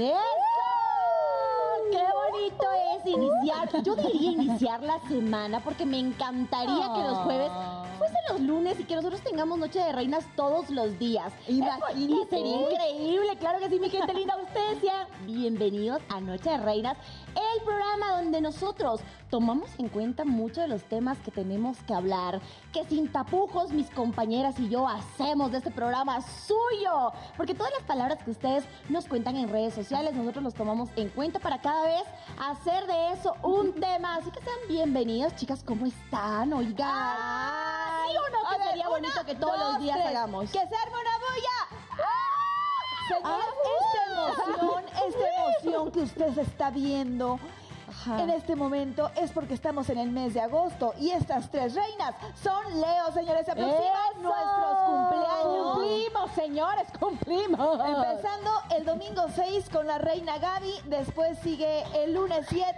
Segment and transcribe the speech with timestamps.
[0.00, 0.12] ¡Eso!
[1.90, 2.64] ¡Qué bonito
[2.96, 3.82] es iniciar!
[3.82, 7.50] Yo diría iniciar la semana porque me encantaría que los jueves
[7.98, 11.32] fuesen los lunes y que nosotros tengamos Noche de Reinas todos los días.
[11.46, 11.98] Imagínate.
[11.98, 14.36] Y sería increíble, claro que sí, mi gente linda.
[14.38, 16.96] Ustedes sean bienvenidos a Noche de Reinas,
[17.34, 22.40] el programa donde nosotros tomamos en cuenta muchos de los temas que tenemos que hablar,
[22.72, 27.82] que sin tapujos mis compañeras y yo hacemos de este programa suyo, porque todas las
[27.82, 31.84] palabras que ustedes nos cuentan en redes sociales, nosotros los tomamos en cuenta para cada
[31.84, 32.04] vez
[32.38, 34.16] hacer de eso un tema.
[34.16, 36.52] Así que sean bienvenidos, chicas, ¿cómo están?
[36.52, 37.16] Oigan.
[38.10, 38.50] ¿Sí o no?
[38.50, 40.08] Que ver, sería una, bonito que todos dos, los días tres.
[40.08, 40.50] hagamos.
[40.50, 41.82] ¡Que se arme una bulla!
[41.96, 42.41] Señores,
[43.24, 43.40] Ah,
[43.82, 47.38] esta emoción, esta emoción que usted está viendo
[47.88, 48.22] Ajá.
[48.22, 52.14] en este momento es porque estamos en el mes de agosto y estas tres reinas
[52.42, 53.44] son Leo, señores.
[53.44, 54.20] Se aproximan ¡Eso!
[54.22, 55.72] nuestros cumpleaños.
[55.74, 57.80] Cumplimos, señores, cumplimos.
[57.86, 62.74] Empezando el domingo 6 con la reina Gaby, después sigue el lunes 7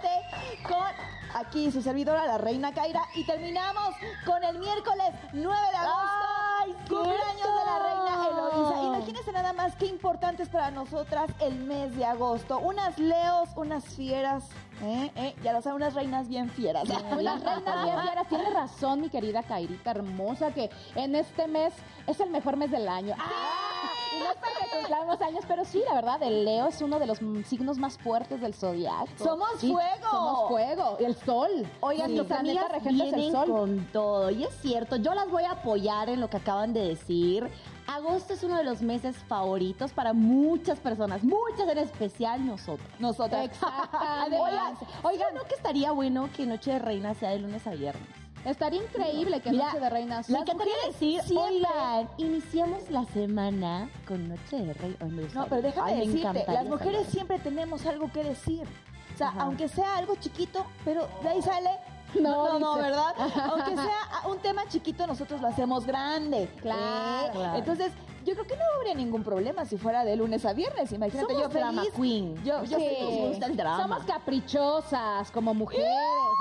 [0.67, 3.89] con aquí su servidora, la reina Kaira, y terminamos
[4.25, 6.27] con el miércoles 9 de agosto,
[6.61, 7.59] ¡Ay, cumpleaños cierto!
[7.59, 8.83] de la reina Eloísa.
[8.83, 12.59] Imagínense nada más qué importante es para nosotras el mes de agosto.
[12.59, 14.45] Unas leos, unas fieras,
[14.81, 15.11] ¿eh?
[15.15, 15.35] ¿eh?
[15.43, 16.87] ya lo saben, unas reinas bien fieras.
[16.87, 17.63] Las reinas bien
[18.03, 18.29] fieras.
[18.29, 21.73] Tiene razón, mi querida Kairita hermosa, que en este mes
[22.07, 23.15] es el mejor mes del año.
[23.19, 23.74] ¡Ah!
[24.19, 27.19] No es porque cumplamos años, pero sí, la verdad, el Leo es uno de los
[27.47, 29.07] signos más fuertes del zodiaco.
[29.17, 30.09] ¡Somos Sí, fuego!
[30.11, 30.97] Somos fuego.
[30.99, 31.49] El sol.
[31.81, 33.47] Oigan, mis planeta amigas regente es el sol.
[33.47, 34.29] con todo.
[34.31, 37.49] Y es cierto, yo las voy a apoyar en lo que acaban de decir.
[37.87, 42.87] Agosto es uno de los meses favoritos para muchas personas, muchas en especial nosotros.
[42.99, 43.45] Nosotras.
[43.51, 44.39] Exactamente.
[44.39, 48.24] Oigan, oigan, ¿no que estaría bueno que Noche de Reina sea de lunes a viernes?
[48.45, 50.29] Estaría increíble que Mira, Noche de Reinas.
[50.29, 54.95] Me encantaría decir, siempre- oigan, iniciamos la semana con Noche de Reina.
[55.01, 57.11] Ay, me No, pero déjame Ay, decirte, las mujeres saber.
[57.11, 58.67] siempre tenemos algo que decir.
[59.13, 59.41] O sea, Ajá.
[59.43, 61.69] aunque sea algo chiquito, pero de ahí sale.
[62.21, 62.75] No, No.
[62.75, 63.13] ¿verdad?
[63.51, 66.49] Aunque sea un tema chiquito, nosotros lo hacemos grande.
[66.61, 67.31] Claro, ¿eh?
[67.33, 67.57] claro.
[67.57, 67.91] Entonces,
[68.25, 70.91] yo creo que no habría ningún problema si fuera de lunes a viernes.
[70.91, 71.61] Imagínate, Somos yo feliz.
[71.63, 72.43] drama queen.
[72.43, 72.77] Yo, yo.
[72.79, 73.83] Nos gusta el drama.
[73.83, 75.85] Somos caprichosas como mujeres,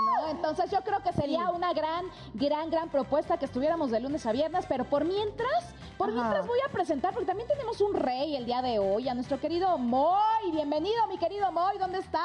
[0.07, 0.29] ¿no?
[0.31, 4.33] Entonces yo creo que sería una gran, gran, gran propuesta que estuviéramos de lunes a
[4.33, 6.19] viernes, pero por mientras, por Ajá.
[6.21, 9.39] mientras voy a presentar, porque también tenemos un rey el día de hoy, a nuestro
[9.39, 10.51] querido Moy.
[10.53, 12.23] Bienvenido, mi querido Moy, ¿dónde estás?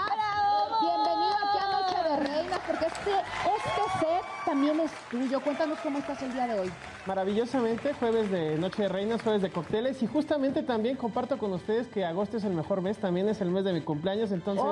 [0.82, 5.42] Bienvenido aquí a de Reinas, porque este, este set también es tuyo.
[5.42, 6.72] Cuéntanos cómo estás el día de hoy.
[7.06, 11.88] Maravillosamente, jueves de Noche de Reinas, jueves de cócteles y justamente también comparto con ustedes
[11.88, 14.66] que agosto es el mejor mes, también es el mes de mi cumpleaños, entonces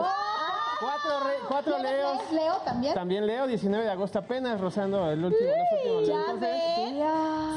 [0.80, 2.18] cuatro, re- cuatro ¿Tienes leos.
[2.32, 2.42] Leo?
[2.42, 2.94] Leo también.
[2.94, 6.50] También Leo, 19 de agosto apenas, rozando el último, los últimos Ya Entonces,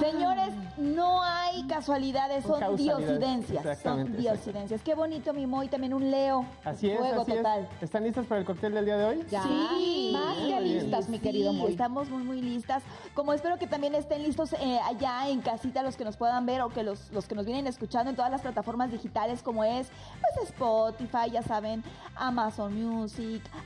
[0.00, 0.12] ves.
[0.12, 3.78] Señores, no hay casualidades, son causalidades, diosidencias.
[3.82, 4.82] Son diosidencias.
[4.82, 6.44] Qué bonito, mi Moy, también un Leo.
[6.64, 7.68] Así es, Fuego así total.
[7.76, 7.82] es.
[7.82, 9.26] ¿Están listas para el cóctel del día de hoy?
[9.30, 9.42] Ya.
[9.42, 10.10] Sí.
[10.12, 10.64] Más que bien.
[10.64, 11.70] listas, mi querido Sí, Moy.
[11.72, 12.82] Estamos muy, muy listas.
[13.14, 16.62] Como espero que también estén listos eh, allá en casita los que nos puedan ver
[16.62, 19.88] o que los, los que nos vienen escuchando en todas las plataformas digitales como es
[20.20, 21.82] pues Spotify, ya saben,
[22.16, 23.09] Amazon Music,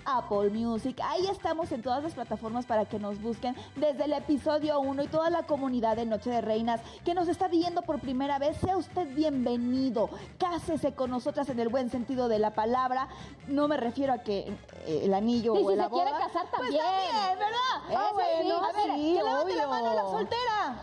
[0.05, 0.99] Apple Music.
[1.05, 5.07] Ahí estamos en todas las plataformas para que nos busquen desde el episodio 1 y
[5.09, 8.57] toda la comunidad de Noche de Reinas que nos está viendo por primera vez.
[8.59, 10.09] Sea usted bienvenido.
[10.39, 13.09] Cásese con nosotras en el buen sentido de la palabra.
[13.49, 14.49] No me refiero a que
[14.87, 16.83] eh, el anillo Y o si la se quiere casar pues también.
[17.39, 17.91] ¿verdad?
[17.91, 20.83] Eso Ah, bueno, sí, a ver, sí, que levante la mano la soltera.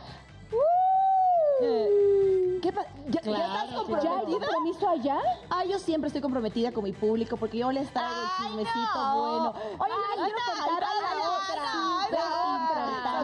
[2.61, 2.89] ¿Qué pasa?
[3.09, 4.29] ¿Ya, ya estás ¿Ya hay comprometida?
[4.39, 5.17] compromiso allá?
[5.49, 8.95] Ah, yo siempre estoy comprometida con mi público porque yo les traigo el Ay, chismecito
[8.95, 9.19] no.
[9.22, 9.53] bueno.
[9.79, 10.83] Oye, yo les quiero contar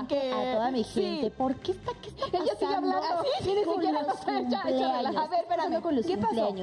[0.01, 0.11] ok.
[0.13, 1.01] a toda mi Sí.
[1.01, 1.31] gente.
[1.31, 3.23] ¿Por qué está, qué está Ella sigue hablando.
[3.41, 5.15] Sí, ni siquiera sé, ya, cumpleaños?
[5.15, 6.53] a ver, espérame, ¿Qué está pasando con los ¿qué pasó?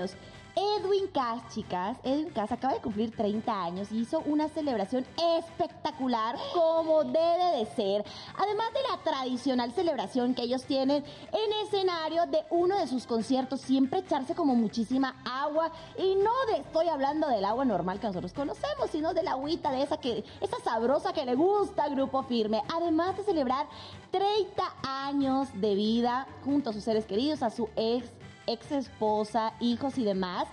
[0.56, 5.04] Edwin Cass, chicas, Edwin Cass acaba de cumplir 30 años y hizo una celebración
[5.38, 8.04] espectacular como debe de ser.
[8.38, 11.02] Además de la tradicional celebración que ellos tienen
[11.32, 16.60] en escenario de uno de sus conciertos, siempre echarse como muchísima agua y no de,
[16.60, 20.24] estoy hablando del agua normal que nosotros conocemos, sino de la agüita de esa que
[20.40, 22.62] esa sabrosa que le gusta grupo firme.
[22.72, 23.66] Además de celebrar
[24.12, 28.08] 30 años de vida junto a sus seres queridos, a su ex
[28.46, 30.46] ex esposa, hijos y demás,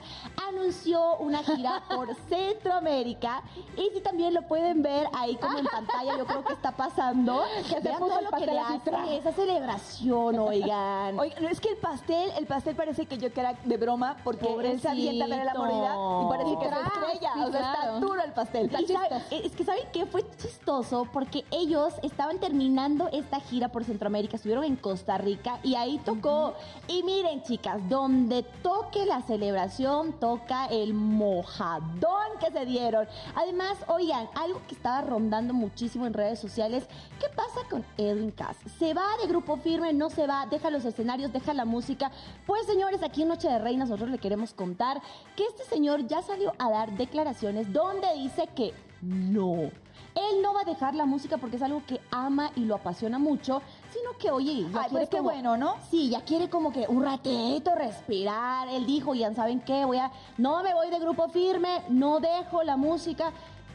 [0.49, 3.41] anunció una gira por Centroamérica
[3.77, 7.43] y si también lo pueden ver ahí como en pantalla, yo creo que está pasando,
[7.67, 11.19] que se puso todo lo que le hace esa celebración, oigan.
[11.19, 14.17] Oye, no, es que el pastel, el pastel parece que yo que era de broma
[14.23, 17.31] porque él se avienta a ver la mordida y parece que tras, estrella.
[17.33, 17.99] sí, o sea, está claro.
[17.99, 18.71] duro el pastel.
[18.71, 24.35] Sabe- es que saben qué fue chistoso porque ellos estaban terminando esta gira por Centroamérica,
[24.35, 26.53] estuvieron en Costa Rica y ahí tocó.
[26.87, 33.07] Y miren, chicas, donde toque la celebración, toca el mojadón que se dieron.
[33.35, 36.85] Además, oigan, algo que estaba rondando muchísimo en redes sociales,
[37.19, 38.57] ¿qué pasa con Edwin Cass?
[38.79, 39.93] ¿Se va de grupo firme?
[39.93, 40.45] ¿No se va?
[40.45, 41.33] ¿Deja los escenarios?
[41.33, 42.11] ¿Deja la música?
[42.45, 45.01] Pues señores, aquí en Noche de Reina nosotros le queremos contar
[45.35, 49.71] que este señor ya salió a dar declaraciones donde dice que no.
[50.15, 53.17] Él no va a dejar la música porque es algo que ama y lo apasiona
[53.17, 55.75] mucho, sino que, oye, ya Ay, quiere pues qué como- bueno, ¿no?
[55.89, 58.67] Sí, ya quiere como que un ratito respirar.
[58.69, 62.63] Él dijo, ya saben qué, voy a, no me voy de grupo firme, no dejo
[62.63, 63.31] la música.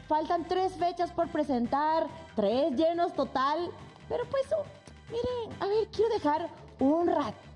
[0.08, 3.70] Faltan tres fechas por presentar, tres llenos total.
[4.08, 4.64] Pero pues, oh,
[5.10, 6.48] miren, a ver, quiero dejar
[6.78, 7.55] un ratito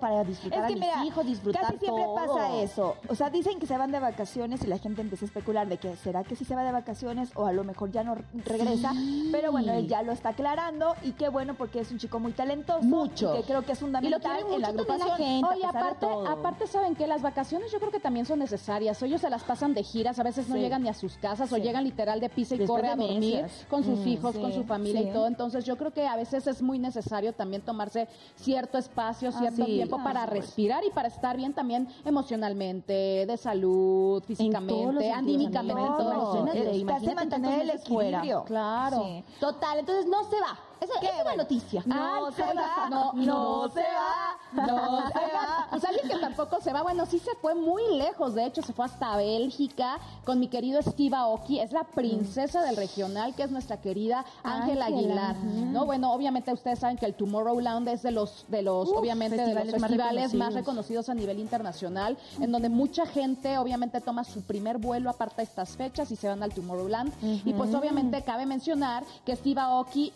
[0.00, 2.14] para disfrutar Es que a mis mira, hijos, disfrutar casi siempre todo.
[2.14, 2.96] pasa eso.
[3.08, 5.78] O sea, dicen que se van de vacaciones y la gente empieza a especular de
[5.78, 8.92] que será que sí se va de vacaciones o a lo mejor ya no regresa.
[8.92, 9.28] Sí.
[9.32, 12.32] Pero bueno, él ya lo está aclarando y qué bueno porque es un chico muy
[12.32, 12.82] talentoso.
[12.82, 13.34] Mucho.
[13.34, 15.16] Y que creo que es Y lo fundamental en la también la agrupación.
[15.16, 15.48] gente.
[15.48, 19.02] Oye, aparte, aparte saben que las vacaciones yo creo que también son necesarias.
[19.02, 20.60] Ellos se las pasan de giras, a veces no Sí.
[20.60, 23.44] llegan ni a sus casas o llegan literal de pisa y Después corre a dormir
[23.68, 25.26] con sus Mm, hijos, con su familia y todo.
[25.26, 30.02] Entonces yo creo que a veces es muy necesario también tomarse cierto espacio, cierto tiempo
[30.02, 36.74] para respirar y para estar bien también emocionalmente, de salud, físicamente, anímicamente, en Todo.
[36.74, 38.44] imagínate mantener el equilibrio.
[38.44, 39.02] Claro.
[39.04, 39.24] Sí.
[39.38, 40.69] Total, entonces no se va.
[40.80, 41.42] Esa es bueno.
[41.42, 41.82] noticia.
[41.86, 45.66] No se va, no, no se va, no se va.
[45.70, 48.72] Pues alguien que tampoco se va, bueno, sí se fue muy lejos, de hecho se
[48.72, 53.50] fue hasta Bélgica con mi querido Steve Aoki, es la princesa del regional, que es
[53.50, 55.84] nuestra querida Ángela Aguilar, ¿no?
[55.86, 59.54] Bueno, obviamente ustedes saben que el Tomorrowland es de los, de los, Uf, obviamente, de
[59.54, 60.54] los festivales más festivales más reconocidos.
[60.54, 65.42] reconocidos a nivel internacional, en donde mucha gente obviamente toma su primer vuelo aparte de
[65.44, 67.12] estas fechas y se van al Tomorrowland.
[67.44, 70.12] Y pues obviamente cabe mencionar que Steve Aoki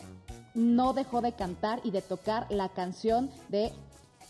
[0.55, 3.71] no dejó de cantar y de tocar la canción de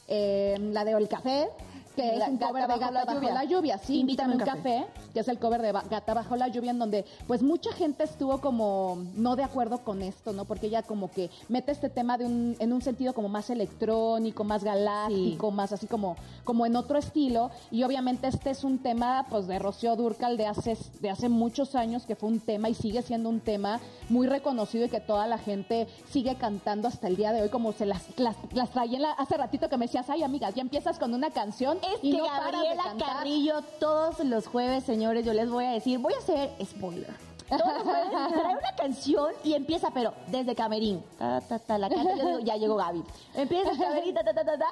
[0.07, 1.49] eh, la de El Café,
[1.95, 3.77] que es La un cover de Gata la bajo la lluvia.
[3.77, 6.79] Sí, Invítame invítame un café, que es el cover de Gata bajo la lluvia, en
[6.79, 10.45] donde pues mucha gente estuvo como no de acuerdo con esto, ¿no?
[10.45, 14.43] Porque ella como que mete este tema de un, en un sentido como más electrónico,
[14.43, 17.51] más galáctico, más así como, como en otro estilo.
[17.71, 21.75] Y obviamente este es un tema pues de Rocío Durcal de hace, de hace muchos
[21.75, 25.27] años, que fue un tema y sigue siendo un tema muy reconocido y que toda
[25.27, 28.99] la gente sigue cantando hasta el día de hoy, como se las, las, las traía
[28.99, 32.11] la- hace ratito que me decías, ay amigas, ya empiezas con una canción Es y
[32.11, 33.17] que no Gabriela cantar".
[33.17, 37.13] Carrillo todos los jueves, señores, yo les voy a decir, voy a hacer spoiler.
[37.49, 41.03] Todos los jueves trae una canción y empieza, pero desde Camerín.
[41.19, 43.03] Ta, ta, ta, la canta, yo digo, ya llegó Gaby.
[43.35, 44.67] Empieza Camerín, ta, ta, ta, ta, ta,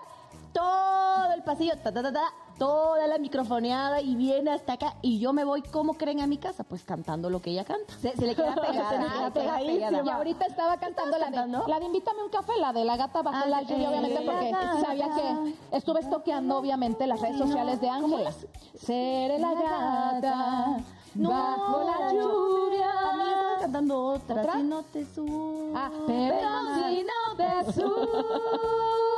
[0.53, 4.95] todo el pasillo, ta, ta, ta, ta, toda la microfoneada y viene hasta acá.
[5.01, 6.63] Y yo me voy, ¿cómo creen a mi casa?
[6.63, 7.93] Pues cantando lo que ella canta.
[8.01, 8.89] Se, se le queda pegada.
[8.89, 9.61] Se le queda pegada.
[10.03, 13.21] Y ahorita estaba cantando la de, la de Invítame un café, la de la gata
[13.21, 13.65] bajo Ah, la sí.
[13.69, 14.51] lluvia, obviamente, porque
[14.85, 18.31] sabía que estuve estoqueando, obviamente, las redes sociales de Ángela.
[18.75, 20.77] Seré la gata
[21.15, 22.91] bajo la lluvia.
[23.59, 24.41] Cantando otra.
[24.41, 24.53] ¿Otra?
[24.53, 25.73] Si no te subo.
[25.75, 26.35] Ah, pero
[26.87, 27.73] si no te.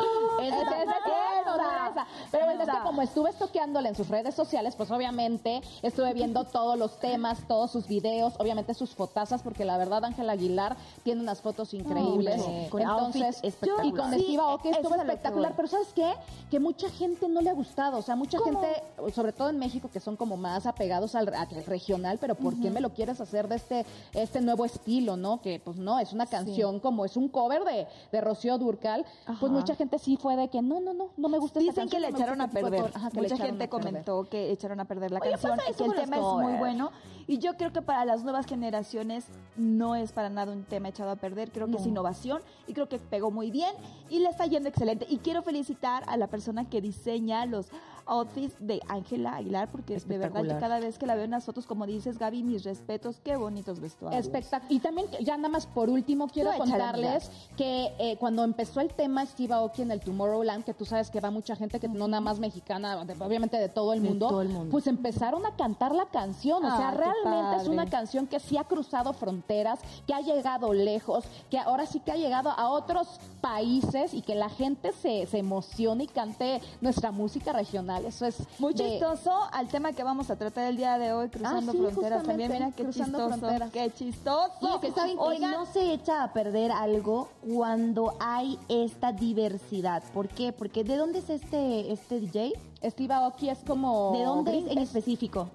[0.48, 1.56] Esa, Esa, esa, esa.
[1.56, 2.08] esa, esa.
[2.32, 2.84] Pero bueno, es que Esa.
[2.84, 7.72] como estuve estoqueándola en sus redes sociales, pues obviamente estuve viendo todos los temas, todos
[7.72, 12.42] sus videos, obviamente sus fotazas, porque la verdad Ángela Aguilar tiene unas fotos increíbles.
[12.42, 13.42] Hombre, con Entonces,
[13.84, 15.54] y con Sí, Steve Aoki estuvo espectacular.
[15.56, 16.14] Pero ¿sabes qué?
[16.50, 17.98] Que mucha gente no le ha gustado.
[17.98, 18.62] O sea, mucha ¿Cómo?
[18.62, 22.60] gente, sobre todo en México, que son como más apegados al, al regional, pero ¿por
[22.60, 25.42] qué me lo quieres hacer de este, este nuevo estilo, no?
[25.42, 29.06] Que pues no, es una canción como es un cover de, de Rocío Durcal.
[29.26, 29.48] Pues Ajá.
[29.48, 32.00] mucha gente sí fue de que no, no, no, no me gusta esta Dicen que
[32.00, 32.92] le echaron a este perder.
[33.14, 36.60] Mucha gente comentó que echaron a perder la canción, que el tema es muy covers.
[36.60, 36.92] bueno.
[37.28, 39.26] Y yo creo que para las nuevas generaciones
[39.58, 41.52] no es para nada un tema echado a perder.
[41.52, 43.74] Creo que es innovación y creo que pegó muy bien
[44.10, 45.06] y le está yendo excelente.
[45.10, 47.68] Y quiero felicitar a la persona que diseña los
[48.06, 50.60] outfits de Ángela Aguilar porque de verdad yo Espectacular.
[50.60, 53.80] cada vez que la veo en las fotos, como dices Gaby, mis respetos, qué bonitos
[53.80, 54.26] vestuarios.
[54.28, 58.94] Espectac- Y también, ya nada más por último, quiero contarles que eh, cuando empezó el
[58.94, 62.08] tema Steve Aoki en el Tomorrowland, que tú sabes que va mucha gente que no
[62.08, 64.72] nada más mexicana, de- obviamente de todo el De mundo, todo el mundo.
[64.72, 66.64] pues empezaron a cantar la canción.
[66.64, 70.74] O sea, Ah, realmente es una canción que sí ha cruzado fronteras, que ha llegado
[70.74, 75.26] lejos, que ahora sí que ha llegado a otros países y que la gente se,
[75.28, 77.95] se emocione y cante nuestra música regional.
[78.04, 81.30] Eso es Muy de- chistoso al tema que vamos a tratar el día de hoy,
[81.30, 82.52] cruzando Ah, sí, fronteras también.
[82.52, 83.72] Mira qué chistoso, fronteras.
[83.72, 84.52] qué chistoso.
[84.62, 90.04] Y que saben que Oigan, no se echa a perder algo cuando hay esta diversidad.
[90.14, 90.52] ¿Por qué?
[90.52, 92.54] Porque ¿de dónde es este, este DJ?
[92.84, 94.12] Steve Aoki es como...
[94.12, 95.48] ¿De dónde es en es- específico?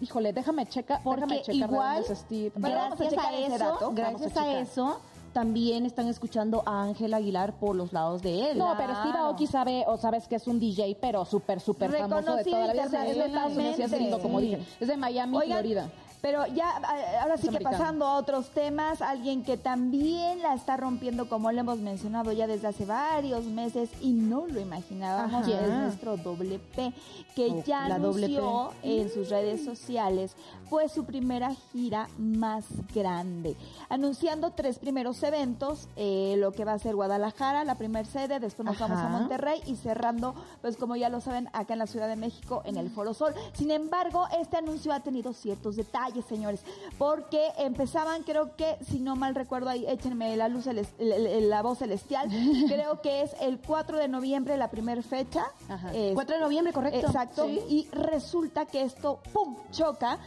[0.00, 2.52] Híjole, déjame checar, Porque déjame checar de igual, dónde es Steve.
[2.56, 3.90] Bueno, vamos a gracias a, checar ese eso, dato.
[3.94, 5.00] gracias Vamos a a, eso,
[5.36, 8.56] también están escuchando a Ángel Aguilar por los lados de él.
[8.56, 12.36] No, pero Steve Aoki sabe, o sabes que es un DJ, pero súper, súper famoso
[12.36, 12.84] de toda la vida.
[13.04, 14.66] Es de Estados Unidos es como dije.
[14.80, 15.90] Es de Miami, Oigan, Florida.
[16.26, 16.82] Pero ya,
[17.22, 21.60] ahora sí que pasando a otros temas, alguien que también la está rompiendo, como le
[21.60, 25.60] hemos mencionado ya desde hace varios meses y no lo imaginábamos, Ajá.
[25.60, 26.92] es nuestro doble P,
[27.36, 30.34] que Oh, ya anunció en sus redes sociales
[30.68, 32.64] pues su primera gira más
[32.94, 33.56] grande,
[33.88, 38.66] anunciando tres primeros eventos, eh, lo que va a ser Guadalajara, la primer sede, después
[38.66, 39.06] nos vamos a.
[39.08, 42.76] Monterrey y cerrando, pues como ya lo saben, acá en la Ciudad de México, en
[42.76, 43.32] el Foro Sol.
[43.52, 46.60] Sin embargo, este anuncio ha tenido ciertos detalles, señores,
[46.98, 50.66] porque empezaban, creo que, si no mal recuerdo, ahí échenme la luz,
[50.98, 52.28] la voz celestial,
[52.68, 55.44] creo que es el 4 de noviembre la primera fecha.
[55.68, 55.94] Ajá.
[55.94, 57.06] Es- 4 de noviembre, correcto.
[57.06, 57.44] Exacto.
[57.46, 57.60] Sí.
[57.68, 60.18] Y resulta que esto, ¡pum!, choca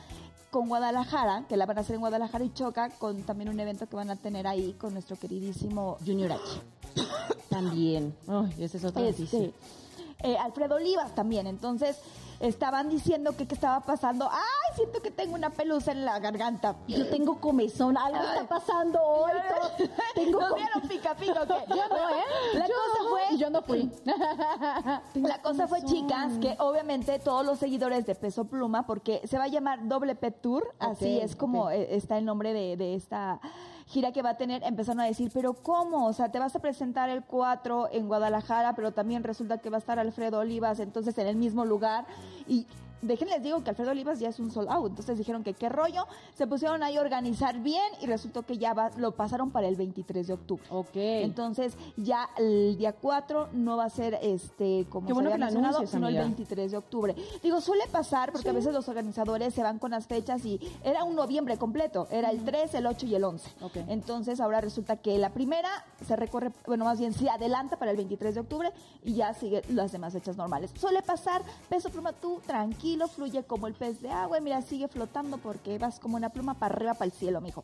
[0.51, 3.87] con Guadalajara, que la van a hacer en Guadalajara y choca con también un evento
[3.87, 6.41] que van a tener ahí con nuestro queridísimo Junior H.
[7.49, 8.15] También.
[8.27, 9.23] Ay, esa es noticia.
[9.25, 9.53] este,
[10.23, 11.47] eh, Alfredo Olivas también.
[11.47, 11.97] Entonces,
[12.39, 14.29] estaban diciendo que qué estaba pasando.
[14.69, 16.75] ¡Ay, siento que tengo una pelusa en la garganta!
[16.87, 19.31] Yo tengo comezón, algo está pasando hoy.
[19.49, 21.45] todo- Tengo ¿No vieron pica pica?
[21.45, 21.55] Yo
[21.89, 22.23] no, ¿eh?
[22.53, 23.37] La Yo- cosa fue...
[23.37, 23.91] Yo no fui.
[25.15, 29.45] La cosa fue, chicas, que obviamente todos los seguidores de Peso Pluma, porque se va
[29.45, 33.39] a llamar Doble P Tour, así es como eh, está el nombre de, de esta
[33.87, 36.05] gira que va a tener, empezaron a decir, pero ¿cómo?
[36.07, 39.77] O sea, te vas a presentar el 4 en Guadalajara, pero también resulta que va
[39.77, 42.05] a estar Alfredo Olivas, entonces en el mismo lugar.
[42.47, 42.67] Y
[43.01, 46.05] déjenles digo que Alfredo Olivas ya es un sold out, entonces dijeron que qué rollo,
[46.35, 49.75] se pusieron ahí a organizar bien y resultó que ya va- lo pasaron para el
[49.75, 50.63] 23 de octubre.
[50.69, 50.95] Ok.
[50.95, 55.47] Entonces, ya el día 4 no va a ser este como Qué se bueno había
[55.47, 56.23] que lo mencionado, sino el amiga.
[56.23, 57.15] 23 de octubre.
[57.43, 61.03] Digo, suele pasar porque a veces los organizadores se van con las fechas y era
[61.03, 63.49] un noviembre completo, era el 3, el 8 y el 11.
[63.61, 63.77] Ok.
[63.87, 65.69] Entonces, ahora resulta que la primera
[66.05, 68.71] se recorre, bueno, más bien se adelanta para el 23 de octubre
[69.03, 70.71] y ya sigue las demás fechas normales.
[70.75, 74.87] Suele pasar, peso pluma tú, tranquilo, fluye como el pez de agua y mira, sigue
[74.87, 77.63] flotando porque vas como una pluma para arriba, para el cielo, mijo.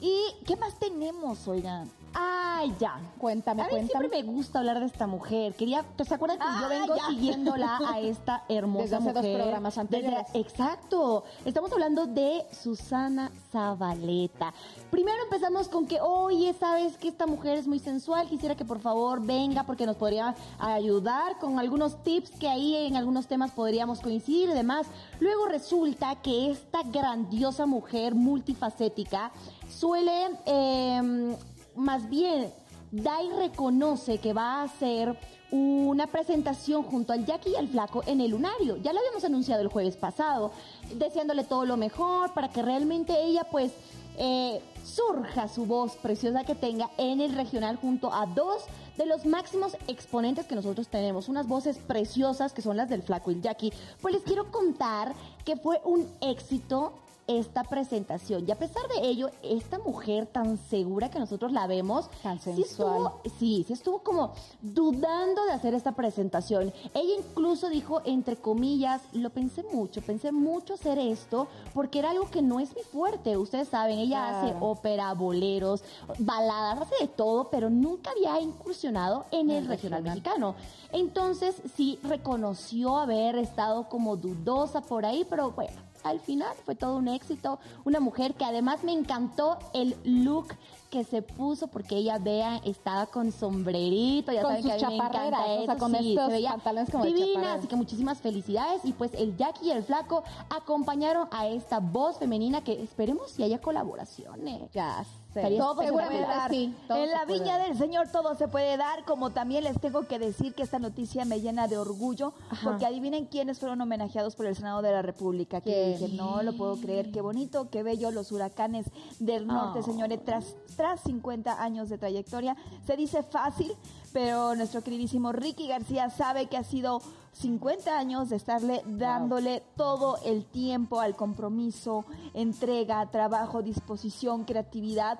[0.00, 0.16] ¿Y
[0.46, 1.90] qué más tenemos, oigan?
[2.14, 2.98] Ay, ya.
[3.18, 4.08] Cuéntame, A mí cuéntame.
[4.08, 5.54] siempre me gusta hablar de esta mujer.
[5.54, 7.06] Quería, ¿te se acuerdan que Ah, yo vengo ya.
[7.08, 9.36] siguiéndola a esta hermosa Desde hace dos mujer?
[9.42, 10.18] programas anteriores.
[10.32, 11.24] Desde- exacto.
[11.44, 14.54] Estamos hablando de Susana Zabaleta.
[14.90, 18.28] Primero empezamos con que, oye, sabes que esta mujer es muy sensual.
[18.28, 22.96] Quisiera que por favor venga porque nos podría ayudar con algunos tips que ahí en
[22.96, 24.86] algunos temas podríamos coincidir y demás.
[25.18, 29.32] Luego resulta que esta grandiosa mujer multifacética
[29.68, 31.36] suele, eh,
[31.76, 32.52] más bien,
[32.90, 35.16] da y reconoce que va a hacer
[35.50, 38.76] una presentación junto al Jackie y al Flaco en el Lunario.
[38.78, 40.52] Ya lo habíamos anunciado el jueves pasado,
[40.96, 43.72] deseándole todo lo mejor para que realmente ella pues
[44.16, 48.64] eh, surja su voz preciosa que tenga en el regional junto a dos
[48.96, 53.30] de los máximos exponentes que nosotros tenemos, unas voces preciosas que son las del Flaco
[53.30, 53.72] y el Jackie.
[54.00, 55.14] Pues les quiero contar
[55.44, 56.92] que fue un éxito
[57.26, 58.44] esta presentación.
[58.46, 62.52] Y a pesar de ello, esta mujer tan segura que nosotros la vemos, Tan sí
[62.54, 62.66] sensual.
[62.66, 66.72] estuvo, sí, sí estuvo como dudando de hacer esta presentación.
[66.92, 72.30] Ella incluso dijo, entre comillas, lo pensé mucho, pensé mucho hacer esto porque era algo
[72.30, 73.36] que no es mi fuerte.
[73.36, 75.82] Ustedes saben, ella hace ópera, boleros,
[76.18, 80.02] baladas, hace de todo, pero nunca había incursionado en el el regional regional.
[80.02, 80.54] mexicano.
[80.92, 85.72] Entonces sí reconoció haber estado como dudosa por ahí, pero bueno.
[86.04, 87.58] Al final fue todo un éxito.
[87.84, 90.54] Una mujer que además me encantó el look
[90.90, 94.30] que se puso porque ella, vean, estaba con sombrerito.
[94.30, 96.26] Ya Con saben sus que a mí me encanta o sea, eso, con sí, estos
[96.26, 98.84] se veía pantalones como divina, así que muchísimas felicidades.
[98.84, 103.42] Y pues el Jackie y el Flaco acompañaron a esta voz femenina que esperemos si
[103.42, 104.70] haya colaboraciones.
[104.72, 105.23] Ya sé.
[105.58, 106.50] Todo se puede dar.
[106.50, 110.18] sí, en la viña del Señor todo se puede dar, como también les tengo que
[110.18, 114.54] decir que esta noticia me llena de orgullo, porque adivinen quiénes fueron homenajeados por el
[114.56, 115.60] Senado de la República.
[115.60, 118.86] Que dije, no lo puedo creer, qué bonito, qué bello, los huracanes
[119.18, 119.82] del norte, Oh.
[119.82, 122.56] señores, tras, tras 50 años de trayectoria.
[122.86, 123.72] Se dice fácil,
[124.12, 127.00] pero nuestro queridísimo Ricky García sabe que ha sido
[127.34, 135.18] 50 años de estarle dándole todo el tiempo al compromiso, entrega, trabajo, disposición, creatividad.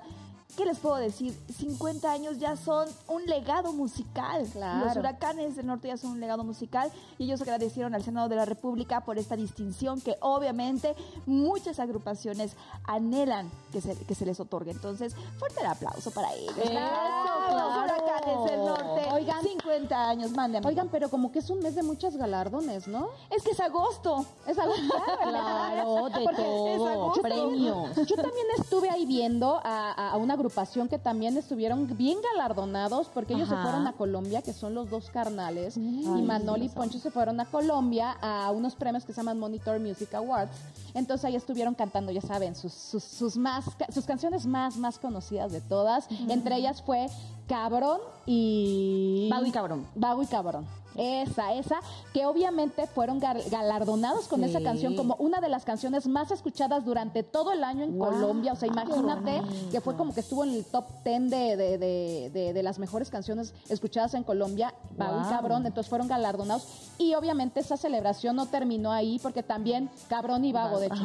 [0.57, 1.37] ¿Qué les puedo decir?
[1.57, 4.45] 50 años ya son un legado musical.
[4.53, 4.85] Claro.
[4.85, 8.37] Los huracanes del norte ya son un legado musical y ellos agradecieron al Senado de
[8.37, 10.95] la República por esta distinción que obviamente
[11.25, 12.53] muchas agrupaciones
[12.85, 14.71] anhelan que se, que se les otorgue.
[14.71, 16.55] Entonces, fuerte el aplauso para ellos.
[16.57, 19.07] Eso, Los huracanes del norte.
[19.13, 19.41] Oigan.
[19.43, 20.65] 50 años, manden.
[20.65, 23.09] Oigan, pero como que es un mes de muchos galardones, ¿no?
[23.29, 24.25] es que es agosto.
[24.47, 24.73] Es algo
[25.23, 27.21] Claro, de Porque todo, es agosto.
[27.21, 27.95] premios.
[28.07, 30.44] Yo también estuve ahí viendo a, a- a una agrupación
[30.89, 35.09] que también estuvieron bien galardonados porque ellos se fueron a Colombia, que son los dos
[35.09, 39.39] carnales, y Manol y Poncho se fueron a Colombia a unos premios que se llaman
[39.39, 40.51] Monitor Music Awards.
[40.93, 45.51] Entonces ahí estuvieron cantando, ya saben, sus, sus, sus más, sus canciones más, más conocidas
[45.51, 46.07] de todas.
[46.29, 47.07] Entre ellas fue
[47.47, 49.27] Cabrón y...
[49.31, 49.85] Vago y Cabrón.
[49.95, 50.65] Vago y Cabrón.
[50.97, 51.79] Esa, esa,
[52.13, 54.49] que obviamente fueron galardonados con Sí.
[54.49, 58.53] esa canción como una de las canciones más escuchadas durante todo el año en Colombia.
[58.53, 62.53] O sea, imagínate que fue como que estuvo en el top 10 de, de, de,
[62.53, 65.29] de- las mejores canciones escuchadas en Colombia, Vago y Guau.
[65.29, 65.65] Cabrón.
[65.65, 66.91] Entonces fueron galardonados.
[66.97, 70.95] Y obviamente esa celebración no terminó ahí porque también Cabrón y Vago, de hecho.
[70.95, 71.01] Yo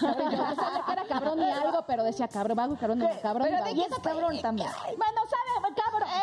[0.00, 3.50] sabía que era Cabrón y algo, pero decía Cabrón, Vago y Cabrón, no, Cabrón y
[3.50, 3.68] Pero Vago.
[3.70, 4.68] de quién es cabrón también.
[4.96, 5.20] Bueno.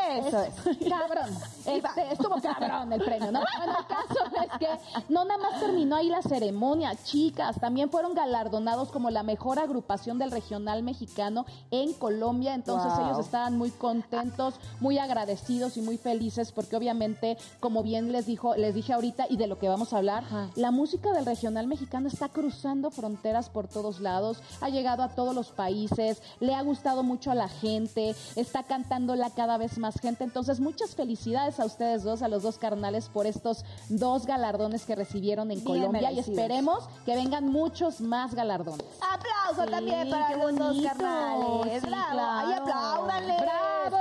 [0.09, 0.53] Eso es.
[0.89, 1.29] Cabrón.
[1.65, 3.41] Este, estuvo cabrón el premio, ¿no?
[3.57, 8.13] Bueno, el caso es que no nada más terminó ahí la ceremonia, chicas, también fueron
[8.15, 13.05] galardonados como la mejor agrupación del regional mexicano en Colombia, entonces Wow.
[13.05, 18.55] ellos estaban muy contentos, muy agradecidos y muy felices porque obviamente, como bien les dijo,
[18.55, 20.23] les dije ahorita y de lo que vamos a hablar,
[20.55, 25.35] la música del regional mexicano está cruzando fronteras por todos lados, ha llegado a todos
[25.35, 30.23] los países, le ha gustado mucho a la gente, está cantándola cada vez más gente.
[30.23, 34.95] Entonces, muchas felicidades a ustedes dos, a los dos carnales, por estos dos galardones que
[34.95, 38.85] recibieron en Bien Colombia y esperemos que vengan muchos más galardones.
[39.01, 41.81] Aplauso Sí, también para qué los dos carnales.
[41.81, 42.11] Sí, Bravo.
[42.11, 42.51] claro.
[42.61, 43.35] Apláudanle.
[43.41, 43.97] ¡Bravo!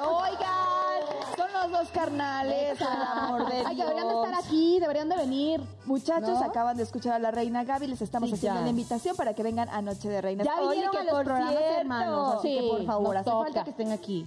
[0.00, 4.26] Oigan, son los dos carnales, por el amor de Ay, deberían de Dios.
[4.26, 5.60] estar aquí, deberían de venir.
[5.84, 6.44] Muchachos, ¿No?
[6.44, 8.64] acaban de escuchar a la reina Gaby, les estamos Sí, haciendo ya.
[8.64, 10.46] la invitación para que vengan a Noche de Reinas.
[10.46, 14.26] Ya Oye, que por programas hermanos, así que por favor, hace falta que estén aquí.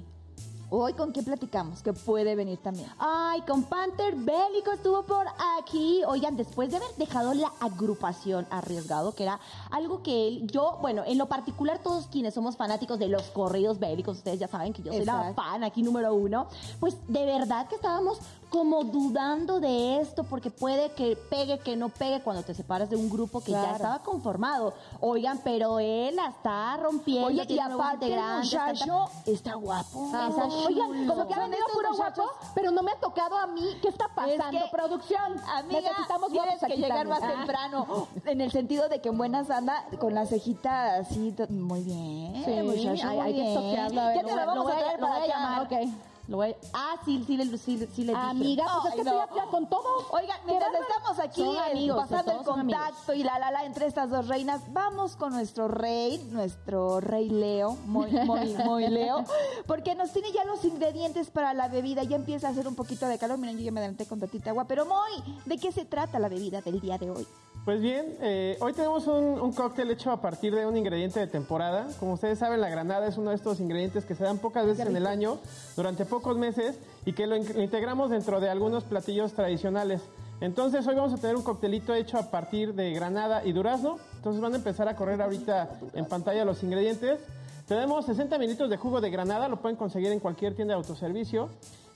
[0.72, 2.90] Hoy con quién platicamos, que puede venir también.
[2.98, 5.26] Ay, con Panther Bélico estuvo por
[5.60, 6.02] aquí.
[6.08, 11.04] Oigan, después de haber dejado la agrupación arriesgado, que era algo que él, yo, bueno,
[11.06, 14.82] en lo particular, todos quienes somos fanáticos de los corridos bélicos, ustedes ya saben que
[14.82, 16.48] yo soy la fan aquí número uno,
[16.80, 21.90] pues de verdad que estábamos como dudando de esto, porque puede que pegue, que no
[21.90, 24.74] pegue cuando te separas de un grupo que ya estaba conformado.
[25.02, 27.28] Oigan, pero él la está rompiendo.
[27.28, 30.06] Oye, y aparte integrantes, muchacho está guapo.
[30.06, 30.50] Está Oigan,
[30.88, 31.14] chulo.
[31.14, 32.26] como que han venido puro muchachos?
[32.26, 33.78] guapo, pero no me ha tocado a mí.
[33.82, 35.36] ¿Qué está pasando, que, producción?
[35.56, 37.10] Amiga, Necesitamos guapos que aquí llegar también.
[37.10, 37.36] más Ah.
[37.38, 38.08] temprano.
[38.26, 41.34] En el sentido de que en buenas anda con la cejita así.
[41.50, 43.54] Muy bien, Sí, muchacho, hay- muy hay que bien.
[43.56, 46.15] toquearlo, a ver, Ya te lo vamos lo a traer para llamar, ok.
[46.28, 48.16] Lo voy a- Ah, sí, sí, le- sí, sí, les dije.
[48.16, 49.22] Amiga, pues es que no.
[49.24, 49.84] estoy ya con todo.
[50.12, 54.10] Oigan, mientras estamos aquí Son amigos, pasando el contacto y la la la entre estas
[54.10, 59.24] dos reinas, vamos con nuestro rey, nuestro rey Leo, muy, muy, muy Leo,
[59.68, 62.04] porque nos tiene ya los ingredientes para la bebida.
[62.04, 63.38] Ya empieza a hacer un poquito de calor.
[63.38, 66.30] Miren, yo ya me adelanté con tantita agua, pero muy, ¿de qué se trata la
[66.30, 67.28] bebida del día de hoy?
[67.66, 71.26] Pues bien, eh, hoy tenemos un, un cóctel hecho a partir de un ingrediente de
[71.26, 71.88] temporada.
[72.00, 74.86] Como ustedes saben, la granada es uno de estos ingredientes que se dan pocas veces
[74.86, 75.40] en el año,
[75.76, 80.02] durante pocos meses, y que lo, in- lo integramos dentro de algunos platillos tradicionales.
[80.42, 83.98] Entonces hoy vamos a tener un coctelito hecho a partir de granada y durazno.
[84.16, 87.20] Entonces van a empezar a correr ahorita en pantalla los ingredientes.
[87.68, 91.50] Tenemos 60 mililitros de jugo de granada, lo pueden conseguir en cualquier tienda de autoservicio.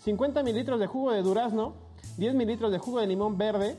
[0.03, 1.73] 50 mililitros de jugo de durazno,
[2.17, 3.77] 10 mililitros de jugo de limón verde,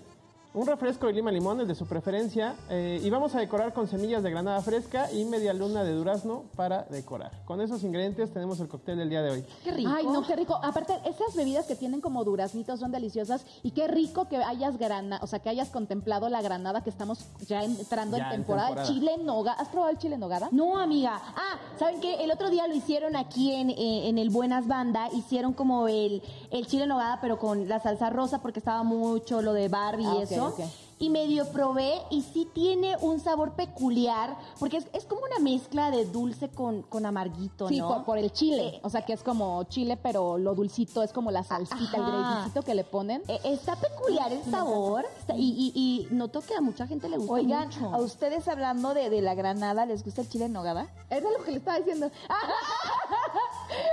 [0.52, 3.86] un refresco de lima limón, el de su preferencia, eh, y vamos a decorar con
[3.86, 7.30] semillas de granada fresca y media luna de durazno para decorar.
[7.44, 9.44] Con esos ingredientes tenemos el cóctel del día de hoy.
[9.62, 9.90] Qué rico.
[9.94, 10.58] Ay, no, qué rico.
[10.60, 15.20] Aparte, esas bebidas que tienen como duraznitos son deliciosas y qué rico que hayas grana,
[15.22, 18.66] o sea, que hayas contemplado la granada que estamos ya entrando Ya en en temporada.
[18.70, 18.92] temporada.
[18.92, 19.60] Chile en nogada.
[19.60, 20.48] ¿Has probado el chile en nogada?
[20.50, 21.12] No, amiga.
[21.36, 22.24] Ah, ¿saben qué?
[22.24, 25.10] El otro día lo hicieron aquí en, eh, en el Buenas Banda.
[25.12, 29.42] Hicieron como el, el chile en nogada, pero con la salsa rosa, porque estaba mucho
[29.42, 30.70] lo de Barbie Ah, y ok, eso.
[31.02, 35.90] Y medio probé y sí tiene un sabor peculiar, porque es, es como una mezcla
[35.90, 37.88] de dulce con, con amarguito, Sí, ¿no?
[37.88, 38.66] por, por el chile.
[38.76, 42.02] Eh, o sea, que es como chile, pero lo dulcito es como la salsita, el
[42.02, 42.10] Ajá.
[42.34, 43.22] gravicito que le ponen.
[43.28, 47.16] Eh, Está peculiar el sabor está- y, y, y noto que a mucha gente le
[47.16, 47.86] gusta Oigan, mucho.
[47.94, 50.86] a ustedes hablando de, de la granada, ¿les gusta el chile en nogada?
[51.08, 52.10] Eso es lo que le estaba diciendo.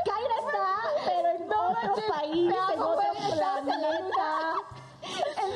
[0.06, 1.44] Kaira está, pero en
[1.94, 2.98] otro país, en otro
[3.34, 4.54] planeta.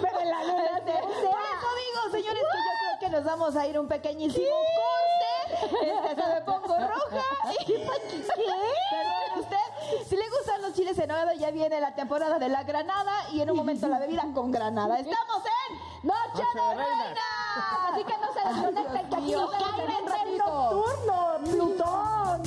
[0.02, 3.68] Pero la luna se- Por eso digo, señores, que yo creo que nos vamos a
[3.68, 5.66] ir un pequeñísimo corte.
[5.82, 7.24] Este, se me pongo roja.
[7.66, 7.74] ¿Qué?
[8.92, 10.06] Perdón usted.
[10.08, 13.42] Si le gustan los chiles en nogada, ya viene la temporada de la granada y
[13.42, 15.00] en un momento la bebida con granada.
[15.00, 16.76] Estamos en Noche, Noche de.
[16.76, 17.18] Reinas.
[17.92, 19.52] Así que no se desconecten, que aquí nos
[20.38, 22.44] nocturno, Plutón.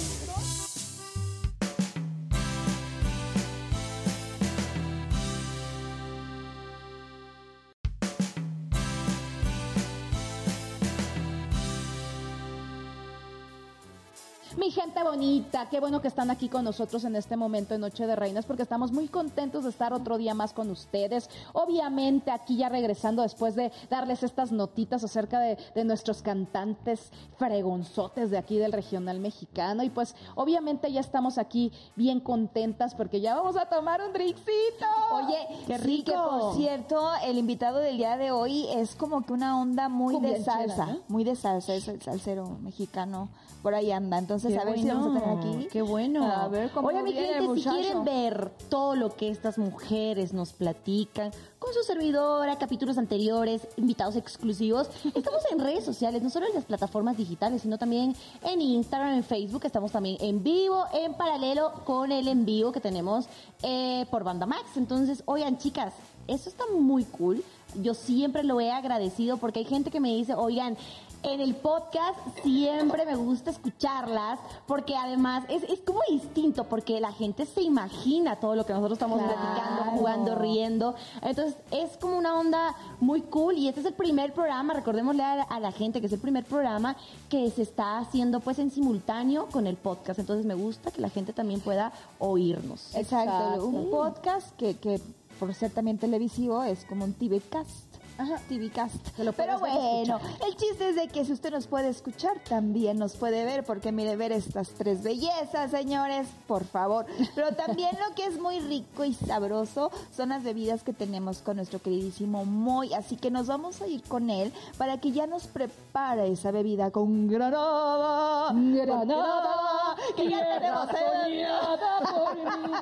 [14.56, 18.06] Mi gente bonita, qué bueno que están aquí con nosotros en este momento de Noche
[18.06, 21.28] de Reinas, porque estamos muy contentos de estar otro día más con ustedes.
[21.52, 28.30] Obviamente, aquí ya regresando después de darles estas notitas acerca de, de nuestros cantantes fregonzotes
[28.30, 29.82] de aquí del regional mexicano.
[29.82, 34.86] Y pues, obviamente, ya estamos aquí bien contentas porque ya vamos a tomar un drinkcito.
[35.14, 36.12] Oye, qué sí, rico.
[36.12, 40.20] que por cierto, el invitado del día de hoy es como que una onda muy
[40.20, 43.28] de salsa, muy de salsa, es el salsero mexicano,
[43.62, 44.18] por ahí anda.
[44.18, 45.68] Entonces, Qué a ver si bueno, vamos a tener aquí.
[45.70, 46.24] Qué bueno.
[46.24, 50.52] A ver cómo Oye, mi gente, si quieren ver todo lo que estas mujeres nos
[50.52, 56.54] platican con su servidora, capítulos anteriores, invitados exclusivos, estamos en redes sociales, no solo en
[56.54, 61.72] las plataformas digitales, sino también en Instagram, en Facebook, estamos también en vivo, en paralelo
[61.84, 63.26] con el en vivo que tenemos
[63.62, 64.76] eh, por Banda Max.
[64.76, 65.94] Entonces, oigan, chicas,
[66.26, 67.42] eso está muy cool.
[67.82, 70.76] Yo siempre lo he agradecido porque hay gente que me dice, oigan,
[71.24, 77.12] en el podcast siempre me gusta escucharlas porque además es, es como distinto porque la
[77.12, 79.34] gente se imagina todo lo que nosotros estamos Claro.
[79.34, 80.94] platicando, jugando, riendo.
[81.22, 85.42] Entonces es como una onda muy cool y este es el primer programa, recordémosle a,
[85.42, 86.96] a la gente que es el primer programa
[87.28, 90.18] que se está haciendo pues en simultáneo con el podcast.
[90.18, 92.94] Entonces me gusta que la gente también pueda oírnos.
[92.94, 93.66] Exacto, Exacto.
[93.66, 95.00] un podcast que, que
[95.38, 97.93] por ser también televisivo es como un TV-cast.
[98.18, 98.40] Ajá.
[98.48, 98.94] TV-cast.
[99.36, 103.44] Pero bueno, el chiste es de que si usted nos puede escuchar, también nos puede
[103.44, 107.06] ver, porque mire, ver estas tres bellezas, señores, por favor.
[107.34, 111.56] Pero también lo que es muy rico y sabroso son las bebidas que tenemos con
[111.56, 112.94] nuestro queridísimo Moy.
[112.94, 116.90] Así que nos vamos a ir con él para que ya nos prepare esa bebida
[116.90, 118.52] con granada.
[118.52, 121.44] Granada, que ya tenemos el-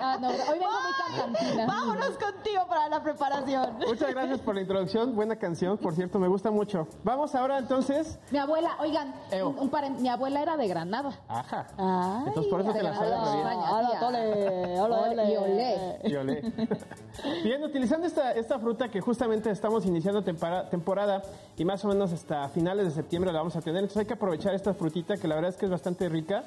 [0.04, 1.66] Ah, no, hoy vengo muy.
[1.66, 3.78] Vámonos contigo para la preparación.
[3.86, 5.14] Muchas gracias por la introducción.
[5.22, 6.88] Buena canción, por cierto, me gusta mucho.
[7.04, 8.18] Vamos ahora entonces.
[8.32, 11.16] Mi abuela, oigan, un- un pare- mi abuela era de Granada.
[11.28, 11.68] Ajá.
[11.78, 13.46] Ay, Entonces por eso te la sabes muy bien.
[13.46, 15.98] Hola, tole, hola, Ole, y olé.
[16.02, 16.42] Y olé.
[17.44, 21.22] Bien, utilizando esta, esta fruta que justamente estamos iniciando tempora- temporada
[21.56, 24.14] y más o menos hasta finales de septiembre la vamos a tener, entonces hay que
[24.14, 26.42] aprovechar esta frutita que la verdad es que es bastante rica.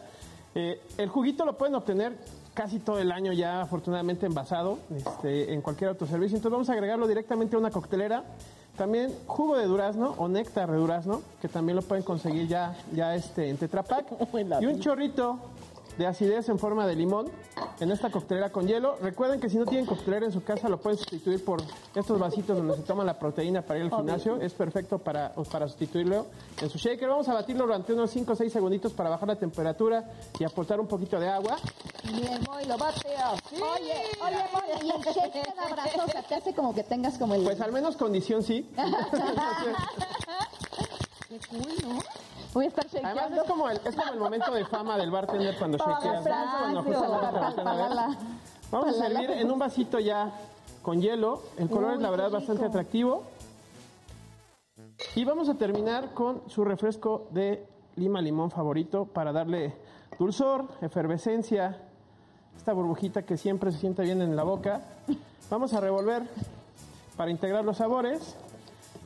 [0.57, 2.13] Eh, el juguito lo pueden obtener
[2.53, 7.07] casi todo el año ya afortunadamente envasado este, en cualquier autoservicio, entonces vamos a agregarlo
[7.07, 8.23] directamente a una coctelera.
[8.77, 13.15] También jugo de durazno o néctar de durazno, que también lo pueden conseguir ya, ya
[13.15, 14.05] este, en Tetra Pak.
[14.61, 15.39] Y un chorrito
[15.97, 17.29] de acidez en forma de limón
[17.79, 18.97] en esta coctelera con hielo.
[19.01, 21.61] Recuerden que si no tienen coctelera en su casa lo pueden sustituir por
[21.93, 24.39] estos vasitos donde se toma la proteína para ir al gimnasio.
[24.41, 26.27] Es perfecto para, para sustituirlo
[26.61, 27.07] en su shaker.
[27.09, 30.79] Vamos a batirlo durante unos 5 o 6 segunditos para bajar la temperatura y aportar
[30.79, 31.57] un poquito de agua.
[32.03, 33.55] Bien, Moy, lo bate así.
[33.55, 36.83] Oye, oye, oye, y el shake te da abrazo, o sea, te hace como que
[36.83, 37.43] tengas como el...
[37.43, 38.69] Pues al menos condición sí.
[41.29, 41.99] Qué cool, ¿no?
[42.55, 43.41] Voy a estar Además shakeando.
[43.41, 46.23] es como, el, es como el momento de fama del bartender cuando shakeas.
[46.23, 47.63] Cuando.
[47.63, 48.17] Palala.
[48.71, 50.31] Vamos a servir en un vasito ya
[50.81, 51.41] con hielo.
[51.57, 53.23] El color es la verdad bastante atractivo.
[55.15, 59.75] Y vamos a terminar con su refresco de lima limón favorito para darle
[60.17, 61.77] dulzor, efervescencia,
[62.55, 64.79] esta burbujita que siempre se siente bien en la boca.
[65.49, 66.23] Vamos a revolver
[67.17, 68.37] para integrar los sabores.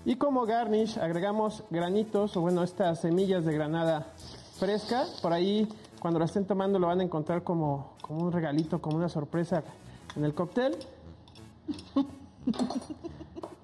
[0.05, 4.13] Y como garnish agregamos granitos o bueno, estas semillas de granada
[4.57, 5.05] fresca.
[5.21, 5.67] Por ahí
[5.99, 9.63] cuando la estén tomando lo van a encontrar como, como un regalito, como una sorpresa
[10.15, 10.77] en el cóctel.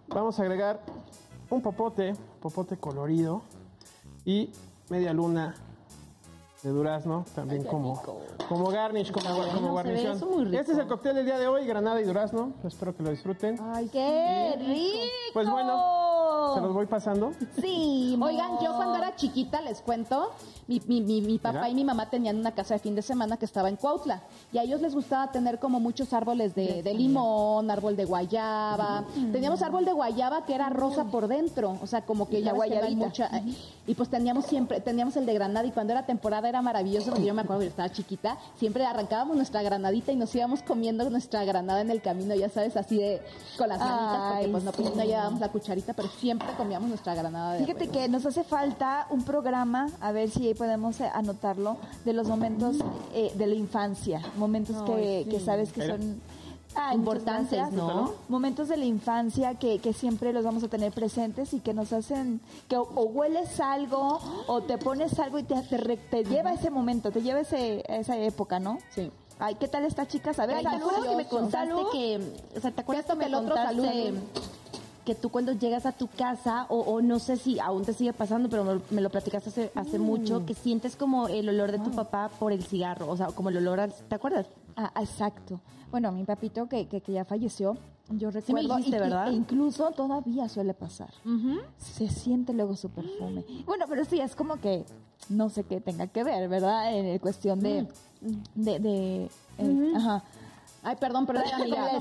[0.07, 0.79] Vamos a agregar
[1.49, 3.41] un popote, popote colorido
[4.25, 4.49] y
[4.89, 5.55] media luna
[6.63, 8.01] de durazno, también como,
[8.49, 10.19] como garnish, como, guarnición.
[10.45, 10.59] rico.
[10.59, 12.53] Este es el cóctel del día de hoy, granada y durazno.
[12.63, 13.59] Espero que lo disfruten.
[13.61, 15.33] Ay, qué rico.
[15.33, 16.04] Pues bueno,
[16.55, 17.33] se los voy pasando.
[17.61, 20.31] Sí, Oigan, yo cuando era chiquita, les cuento,
[20.67, 23.37] mi, mi, mi, mi papá y mi mamá tenían una casa de fin de semana
[23.37, 24.21] que estaba en Cuautla.
[24.51, 29.05] Y a ellos les gustaba tener como muchos árboles de, de limón, árbol de guayaba.
[29.31, 31.77] Teníamos árbol de guayaba que era rosa por dentro.
[31.81, 32.95] O sea, como que ya guayabita.
[32.95, 33.29] mucha.
[33.87, 35.65] Y pues teníamos siempre, teníamos el de granada.
[35.67, 38.37] Y cuando era temporada era maravilloso, porque yo me acuerdo que estaba chiquita.
[38.57, 42.75] Siempre arrancábamos nuestra granadita y nos íbamos comiendo nuestra granada en el camino, ya sabes,
[42.77, 43.21] así de
[43.57, 44.83] con las manitas, porque pues no, sí.
[44.95, 49.07] no llevábamos la cucharita, pero siempre comíamos nuestra granada de Fíjate que nos hace falta
[49.09, 52.77] un programa, a ver si ahí podemos eh, anotarlo, de los momentos
[53.13, 56.21] eh, de la infancia, momentos que, que sabes que Pero- son
[56.75, 57.71] ah, Importantes.
[57.71, 58.13] ¿no?
[58.29, 61.93] Momentos de la infancia que, que siempre los vamos a tener presentes y que nos
[61.93, 66.69] hacen que o, o hueles algo o te pones algo y te, te, lleva ese
[66.69, 68.77] momento, te lleva ese- esa época, ¿no?
[68.93, 69.11] Sí.
[69.37, 70.31] Ay, ¿qué tal esta chica?
[70.37, 71.39] A ver, Ay, ¿te salud, acuerdas que me salud.
[71.41, 74.13] contaste que, o sea, ¿te acuerdas que me el otro contaste salude.
[75.05, 78.11] Que tú cuando llegas a tu casa, o, o no sé si aún te sigue
[78.13, 81.79] pasando, pero me, me lo platicaste hace, hace mucho, que sientes como el olor de
[81.79, 84.47] tu papá por el cigarro, o sea, como el olor, al- ¿te acuerdas?
[84.75, 85.61] Ah, exacto.
[85.91, 87.77] Bueno, mi papito que, que, que ya falleció,
[88.09, 88.75] yo recuerdo.
[88.77, 89.27] dijiste, y- y- ¿verdad?
[89.29, 91.09] e incluso todavía suele pasar.
[91.77, 93.43] Se siente luego su perfume.
[93.65, 94.85] Bueno, pero sí, es como que
[95.29, 96.93] no sé qué tenga que ver, ¿verdad?
[96.93, 97.87] En cuestión de.
[98.55, 100.23] de, de eh, Ajá.
[100.85, 101.93] Ay, perdón, perdón, amiga.
[101.93, 101.99] La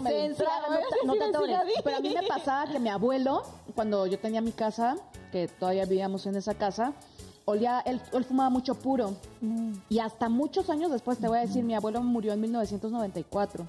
[1.05, 1.15] No.
[1.83, 3.43] Pero a mí me pasaba que mi abuelo,
[3.75, 4.97] cuando yo tenía mi casa,
[5.33, 6.93] que todavía vivíamos en esa casa,
[7.47, 9.15] olía, él, él fumaba mucho puro.
[9.89, 13.67] Y hasta muchos años después, te voy a decir, mi abuelo murió en 1994.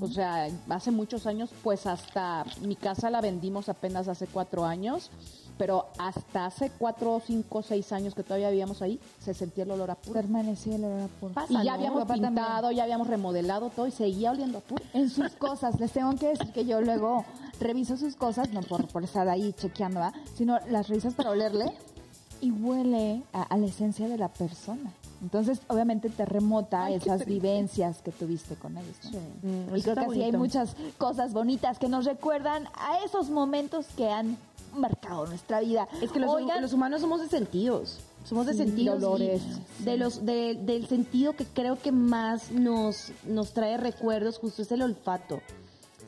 [0.00, 5.10] O sea, hace muchos años, pues hasta mi casa la vendimos apenas hace cuatro años.
[5.56, 9.90] Pero hasta hace cuatro, cinco, seis años que todavía vivíamos ahí, se sentía el olor
[9.90, 10.14] a puro.
[10.20, 11.34] Permanecía el olor a puro.
[11.34, 12.34] Pasa, Y ya habíamos también.
[12.34, 14.82] pintado, ya habíamos remodelado todo y seguía oliendo a puro.
[14.92, 15.78] en sus cosas.
[15.78, 17.24] Les tengo que decir que yo luego
[17.60, 20.12] reviso sus cosas, no por, por estar ahí chequeando, ¿va?
[20.34, 21.72] sino las revisas para olerle
[22.40, 24.92] y huele a, a la esencia de la persona.
[25.22, 28.96] Entonces, obviamente te remota esas vivencias que tuviste con ellos.
[29.12, 29.18] ¿no?
[29.70, 30.38] Mm, y creo que sí hay bonito.
[30.38, 34.36] muchas cosas bonitas que nos recuerdan a esos momentos que han
[34.76, 35.88] marcado nuestra vida.
[36.02, 38.00] Es que los, Oigan, los humanos somos de sentidos.
[38.24, 39.00] Somos de Sí, sentidos.
[39.00, 39.42] de olores.
[39.80, 44.62] y De los, de- del sentido que creo que más nos, nos trae recuerdos, justo
[44.62, 45.40] es el olfato.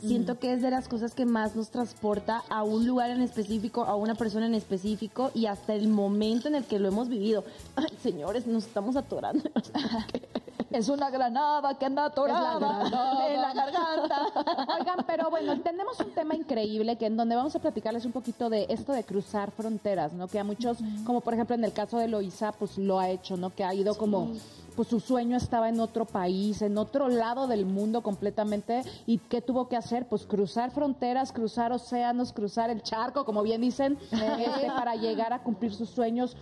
[0.01, 3.85] Siento que es de las cosas que más nos transporta a un lugar en específico,
[3.85, 7.45] a una persona en específico y hasta el momento en el que lo hemos vivido.
[7.75, 9.49] Ay, señores, nos estamos atorando.
[10.71, 12.87] es una granada que anda atorada
[13.29, 14.77] en la garganta.
[14.79, 18.51] Oigan, pero bueno, tenemos un tema increíble que en donde vamos a platicarles un poquito
[18.51, 20.29] de esto de cruzar fronteras, ¿no?
[20.29, 23.37] Que a muchos, como por ejemplo en el caso de Loisa, pues lo ha hecho,
[23.37, 23.51] ¿no?
[23.51, 24.33] Que ha ido como
[24.77, 29.41] pues su sueño estaba en otro país, en otro lado del mundo completamente y qué
[29.41, 34.67] tuvo que hacer, pues cruzar fronteras, cruzar océanos, cruzar el charco, como bien dicen, este,
[34.69, 36.37] para llegar a cumplir sus sueños.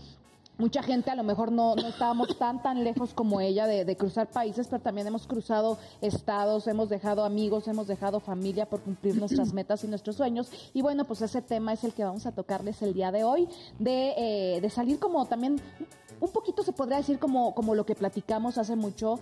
[0.57, 3.97] Mucha gente a lo mejor no, no estábamos tan tan lejos como ella de, de
[3.97, 9.17] cruzar países, pero también hemos cruzado estados, hemos dejado amigos, hemos dejado familia por cumplir
[9.17, 10.53] nuestras metas y nuestros sueños.
[10.73, 13.49] Y bueno, pues ese tema es el que vamos a tocarles el día de hoy,
[13.81, 15.61] de, eh, de salir como también,
[16.21, 19.19] un poquito se podría decir como, como lo que platicamos hace mucho,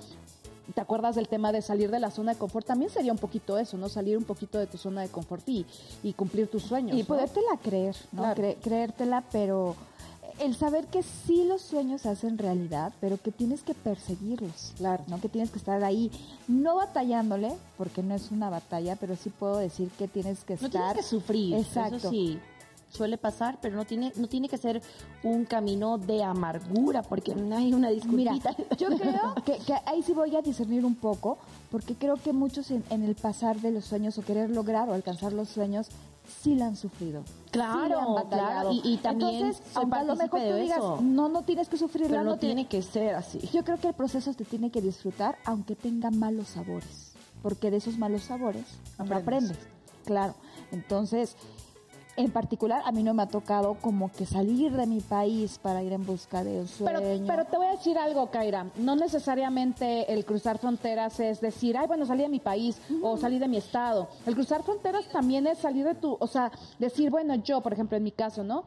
[0.77, 2.65] ¿Te acuerdas del tema de salir de la zona de confort?
[2.65, 3.89] También sería un poquito eso, ¿no?
[3.89, 5.67] Salir un poquito de tu zona de confort y,
[6.05, 6.97] y cumplir tus sueños.
[6.97, 7.05] Y ¿no?
[7.09, 8.23] podértela creer, ¿no?
[8.23, 8.41] Claro.
[8.43, 9.75] Cre- creértela, pero
[10.39, 15.03] el saber que sí los sueños se hacen realidad, pero que tienes que perseguirlos, Claro.
[15.09, 15.21] ¿no?
[15.21, 16.11] Que tienes que estar ahí,
[16.47, 20.67] no batallándole, porque no es una batalla, pero sí puedo decir que tienes que No
[20.69, 20.71] estar...
[20.95, 21.55] tienes que sufrir.
[21.57, 21.97] Exacto.
[21.97, 22.39] Eso sí,
[22.93, 24.83] suele pasar, pero no tiene, no tiene que ser
[25.23, 28.55] un camino de amargura, porque no hay una Mira, disculpita.
[28.77, 31.39] yo creo que, que ahí sí voy a discernir un poco,
[31.71, 34.93] porque creo que muchos en, en el pasar de los sueños o querer lograr o
[34.95, 35.89] alcanzar los sueños,
[36.43, 37.25] sí la han sufrido.
[37.51, 40.99] Claro, sí claro, y- y también Entonces, aunque a lo mejor tú digas, eso.
[41.03, 43.39] no, no tienes que sufrirla, pero no no tiene que ser así.
[43.53, 47.79] Yo creo que el proceso te tiene que disfrutar, aunque tenga malos sabores, porque de
[47.79, 48.65] esos malos sabores
[48.99, 49.59] aprendes.
[50.05, 50.35] Claro.
[50.73, 51.37] Entonces,
[52.17, 55.83] en particular, a mí no me ha tocado como que salir de mi país para
[55.83, 56.99] ir en busca de un sueño.
[57.01, 58.67] Pero, pero te voy a decir algo, Kaira.
[58.77, 63.39] No necesariamente el cruzar fronteras es decir, ay, bueno, salí de mi país o salí
[63.39, 64.09] de mi estado.
[64.27, 67.97] El cruzar fronteras también es salir de tu, o sea, decir, bueno, yo, por ejemplo,
[67.97, 68.65] en mi caso, ¿no?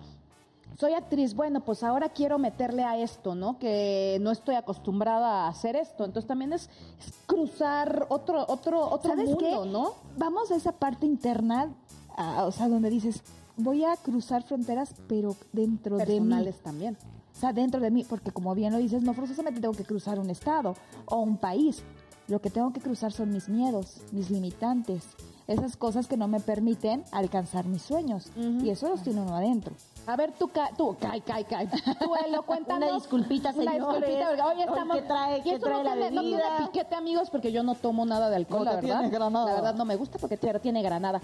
[0.79, 3.57] Soy actriz, bueno, pues ahora quiero meterle a esto, ¿no?
[3.59, 6.03] Que no estoy acostumbrada a hacer esto.
[6.03, 9.69] Entonces también es, es cruzar otro, otro, otro ¿Sabes mundo, qué?
[9.69, 9.93] ¿no?
[10.17, 11.73] Vamos a esa parte interna,
[12.17, 13.21] a- o sea, donde dices,
[13.57, 16.11] voy a cruzar fronteras, pero dentro de mí.
[16.11, 16.97] Personales también.
[17.35, 20.19] O sea, dentro de mí, porque como bien lo dices, no forzosamente tengo que cruzar
[20.19, 20.75] un estado
[21.05, 21.83] o un país.
[22.27, 25.03] Lo que tengo que cruzar son mis miedos, mis limitantes,
[25.47, 28.31] esas cosas que no me permiten alcanzar mis sueños.
[28.65, 29.75] Y eso los tiene uno adentro.
[30.07, 31.67] A ver, tú, Ca- tú, Kai, Kai, Kai.
[31.67, 32.89] Tú, Elo, cuéntanos.
[32.89, 34.01] Una disculpita, Una señores.
[34.01, 34.97] disculpita, porque hoy estamos...
[34.97, 36.57] que trae- esto trae no la tiene, no tiene bebida.
[36.57, 38.99] piquete, amigos, porque yo no tomo nada de alcohol, la Porque verdad.
[39.01, 39.45] tiene granada.
[39.47, 41.21] La verdad no me gusta porque tiene, granada.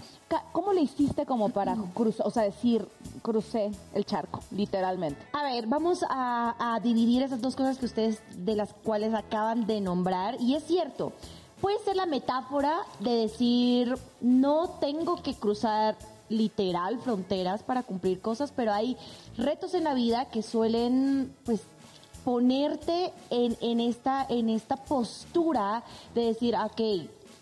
[0.52, 2.88] ¿Cómo le hiciste como para cruzar, o sea, decir,
[3.22, 5.20] crucé el charco, literalmente?
[5.32, 9.66] A ver, vamos a, a dividir esas dos cosas que ustedes, de las cuales acaban
[9.66, 10.40] de nombrar.
[10.40, 11.12] Y es cierto,
[11.60, 15.96] puede ser la metáfora de decir, no tengo que cruzar
[16.32, 18.96] literal fronteras para cumplir cosas, pero hay
[19.36, 21.60] retos en la vida que suelen, pues,
[22.24, 25.82] ponerte en, en esta, en esta postura
[26.14, 26.80] de decir, ok,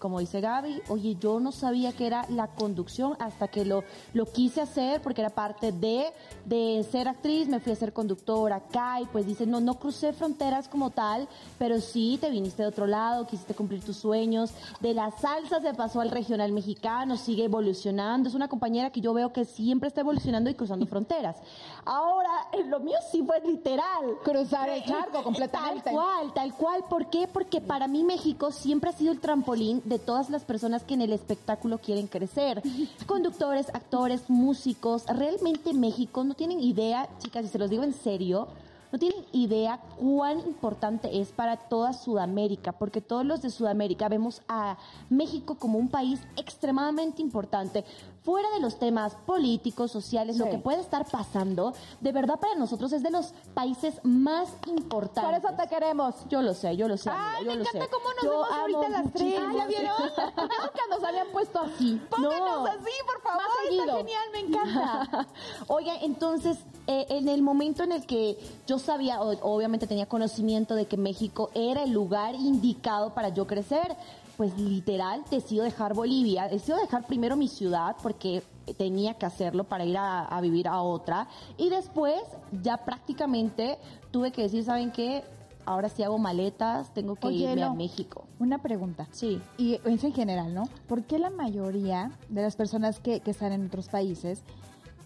[0.01, 3.85] como dice Gaby, oye, yo no sabía que era la conducción hasta que lo,
[4.15, 6.07] lo quise hacer porque era parte de,
[6.47, 10.15] de ser actriz, me fui a ser conductora acá y pues dice, no, no crucé
[10.15, 14.95] fronteras como tal, pero sí te viniste de otro lado, quisiste cumplir tus sueños, de
[14.95, 19.35] la salsa se pasó al regional mexicano, sigue evolucionando, es una compañera que yo veo
[19.35, 21.37] que siempre está evolucionando y cruzando fronteras.
[21.85, 24.19] Ahora, eh, lo mío sí fue literal.
[24.25, 25.85] Cruzar el charco completamente.
[25.85, 26.85] Tal cual, tal cual.
[26.89, 27.29] ¿Por qué?
[27.29, 31.03] Porque para mí México siempre ha sido el trampolín de todas las personas que en
[31.03, 32.63] el espectáculo quieren crecer.
[33.07, 35.05] Conductores, actores, músicos.
[35.07, 38.49] Realmente México no tienen idea, chicas, y se los digo en serio,
[38.93, 44.43] no tienen idea cuán importante es para toda Sudamérica, porque todos los de Sudamérica vemos
[44.49, 47.85] a México como un país extremadamente importante.
[48.23, 52.93] Fuera de los temas políticos, sociales, lo que puede estar pasando, de verdad para nosotros
[52.93, 55.25] es de los países más importantes.
[55.25, 56.15] Por eso te queremos.
[56.29, 57.09] Yo lo sé, yo lo sé.
[57.09, 57.91] amiga, Ay, yo me lo encanta sé.
[57.91, 59.35] cómo nos Yo vemos ahorita las tres.
[59.57, 59.93] ¿Ya vieron?
[60.37, 62.01] Nunca nos habían puesto así.
[62.11, 62.67] Pónganos No.
[62.67, 63.43] así, por favor.
[63.71, 65.27] Está genial, me encanta.
[65.69, 70.75] Oiga, entonces, eh, en el momento en el que yo sabía, o- obviamente tenía conocimiento
[70.75, 73.97] de que México era el lugar indicado para yo crecer,
[74.41, 78.43] pues literal decido dejar Bolivia, decido dejar primero mi ciudad porque
[78.79, 82.23] tenía que hacerlo para ir a, a vivir a otra y después
[82.63, 83.77] ya prácticamente
[84.11, 85.25] tuve que decir, ¿saben qué?
[85.67, 87.75] Ahora sí hago maletas, tengo que Oye, irme a.
[87.75, 88.25] México.
[88.39, 89.07] Una pregunta.
[89.11, 89.43] Sí.
[89.59, 90.63] Y es en general, ¿no?
[90.89, 94.41] ¿Por qué la mayoría de las personas que, que están en otros países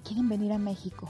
[0.05, 1.09] quieren venir a México?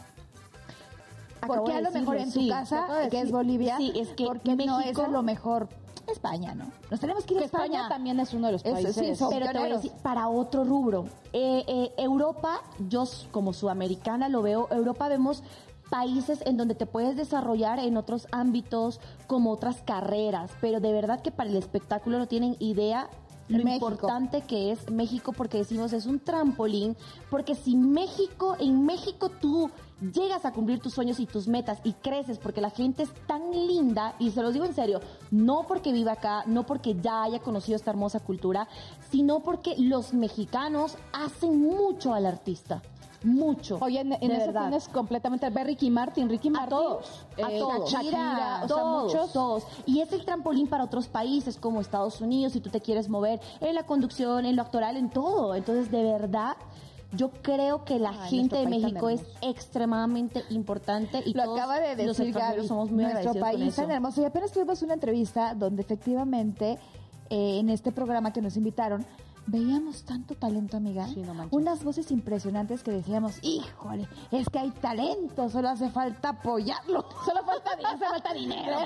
[1.42, 2.48] Acabo ¿Por qué de a lo mejor en tu sí.
[2.48, 5.08] casa, Acabo de que es Bolivia, Sí, es que ¿por qué no es México- a
[5.08, 5.68] lo mejor
[6.12, 6.70] España, ¿no?
[6.90, 7.64] Nos tenemos que ir a España.
[7.64, 8.94] España también es uno de los países.
[8.94, 11.06] sí, Pero te voy a decir, para otro rubro.
[11.32, 15.42] Eh, eh, Europa, yo como sudamericana lo veo, Europa vemos
[15.90, 21.20] países en donde te puedes desarrollar en otros ámbitos como otras carreras, pero de verdad
[21.22, 23.08] que para el espectáculo no tienen idea
[23.48, 23.90] lo México.
[23.90, 26.96] importante que es México porque decimos es un trampolín,
[27.30, 31.92] porque si México, en México tú llegas a cumplir tus sueños y tus metas y
[31.92, 35.92] creces porque la gente es tan linda, y se los digo en serio, no porque
[35.92, 38.68] viva acá, no porque ya haya conocido esta hermosa cultura,
[39.10, 42.82] sino porque los mexicanos hacen mucho al artista.
[43.22, 43.78] Mucho.
[43.80, 44.60] Oye, en, en eso verdad.
[44.62, 45.48] tienes completamente.
[45.48, 46.68] Ve Ricky Martin, Ricky A Martin.
[46.68, 47.90] todos, a eh, todos.
[47.90, 49.32] Shakira, o sea, todos, muchos.
[49.32, 49.66] todos.
[49.86, 53.40] Y es el trampolín para otros países como Estados Unidos, si tú te quieres mover
[53.60, 55.54] en la conducción, en lo actoral, en todo.
[55.54, 56.56] Entonces, de verdad,
[57.16, 61.80] yo creo que la Ay, gente de México es extremadamente importante y Lo todos acaba
[61.80, 64.22] de los decir extranjeros Gaby, somos muy nuestro país tan hermoso.
[64.22, 66.78] Y apenas tuvimos una entrevista donde efectivamente
[67.30, 69.04] eh, en este programa que nos invitaron
[69.46, 71.06] veíamos tanto talento, amiga.
[71.08, 71.48] Sí, no.
[71.50, 77.04] Unas voces impresionantes que decíamos, híjole, es que hay talento, solo hace falta apoyarlo.
[77.24, 78.78] Solo falta, hace falta dinero.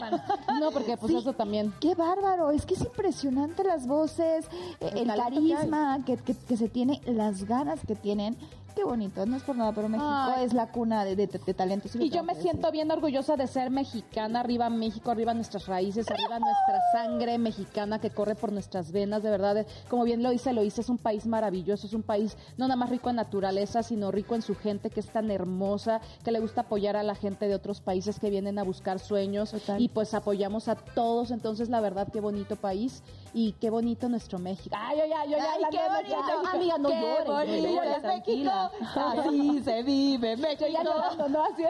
[0.61, 1.19] No, porque pues Sí.
[1.19, 1.73] eso también.
[1.81, 4.47] Qué bárbaro, es que es impresionante las voces,
[4.81, 8.37] eh, El carisma que, que- que se tiene, las ganas que tienen.
[8.75, 10.45] Qué bonito, no es por nada, pero México Ay.
[10.45, 11.91] es la cuna de, de, de talentos.
[11.91, 16.09] sí Y yo me siento bien orgullosa de ser mexicana, arriba México, arriba nuestras raíces,
[16.11, 20.53] arriba nuestra sangre mexicana que corre por nuestras venas, de verdad, como bien lo dice,
[20.53, 23.83] lo dice, es un país maravilloso, es un país no nada más rico en naturaleza,
[23.83, 27.17] sino rico en su gente que es tan hermosa, que le gusta apoyar a la
[27.17, 29.81] gente de otros países que vienen a buscar sueños Total.
[29.81, 33.03] y pues apoyamos a todos, entonces la verdad qué bonito país
[33.35, 34.77] y qué bonito nuestro México.
[34.79, 38.51] Ay, ay, ay, ay, Ay, hablando qué bonito, amiga, no Qué llores, no bonito México.
[38.95, 40.67] Así se vive México.
[40.67, 41.45] Yo ya llorando, ¿no?
[41.45, 41.65] Así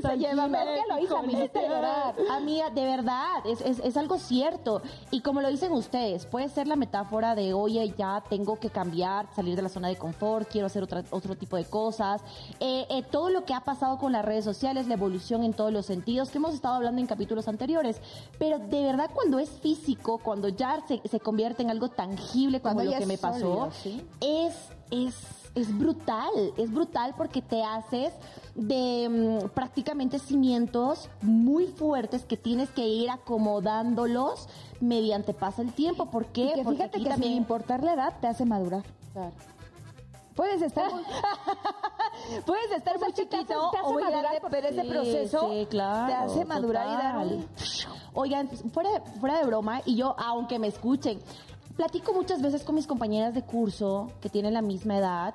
[0.00, 2.14] Se lleva Pero es que lo hice, me hiciste llorar.
[2.30, 4.82] Amiga, de verdad, es, es, es algo cierto.
[5.10, 9.26] Y como lo dicen ustedes, puede ser la metáfora de, oye, ya tengo que cambiar,
[9.34, 12.22] salir de la zona de confort, quiero hacer otra, otro tipo de cosas.
[12.60, 15.72] Eh, eh, todo lo que ha pasado con las redes sociales, la evolución en todos
[15.72, 18.00] los sentidos, que hemos estado hablando en capítulos anteriores.
[18.38, 22.74] Pero de verdad, cuando es físico, cuando ya se, se convierte en algo tangible como
[22.74, 23.68] Cuando lo que me pasó,
[24.20, 24.54] es,
[24.90, 25.14] es,
[25.54, 28.12] es brutal, es brutal porque te haces
[28.54, 34.48] de mm, prácticamente cimientos muy fuertes que tienes que ir acomodándolos
[34.80, 36.06] mediante pasa el tiempo.
[36.10, 36.44] ¿Por qué?
[36.46, 38.84] Y que Porque fíjate que también- sin importar la edad te hace madurar.
[39.12, 39.32] Claro.
[40.36, 41.02] Puedes estar muy,
[42.46, 44.84] puedes estar muy te hace- chiquito te hace o muy madurar grande, por- pero ese
[44.84, 47.46] proceso sí, claro, te hace madurar y dar un...
[48.14, 48.88] Oigan, fuera,
[49.20, 51.20] fuera de broma, y yo, aunque me escuchen,
[51.78, 55.32] platico muchas veces con mis compañeras de curso que tienen la misma edad.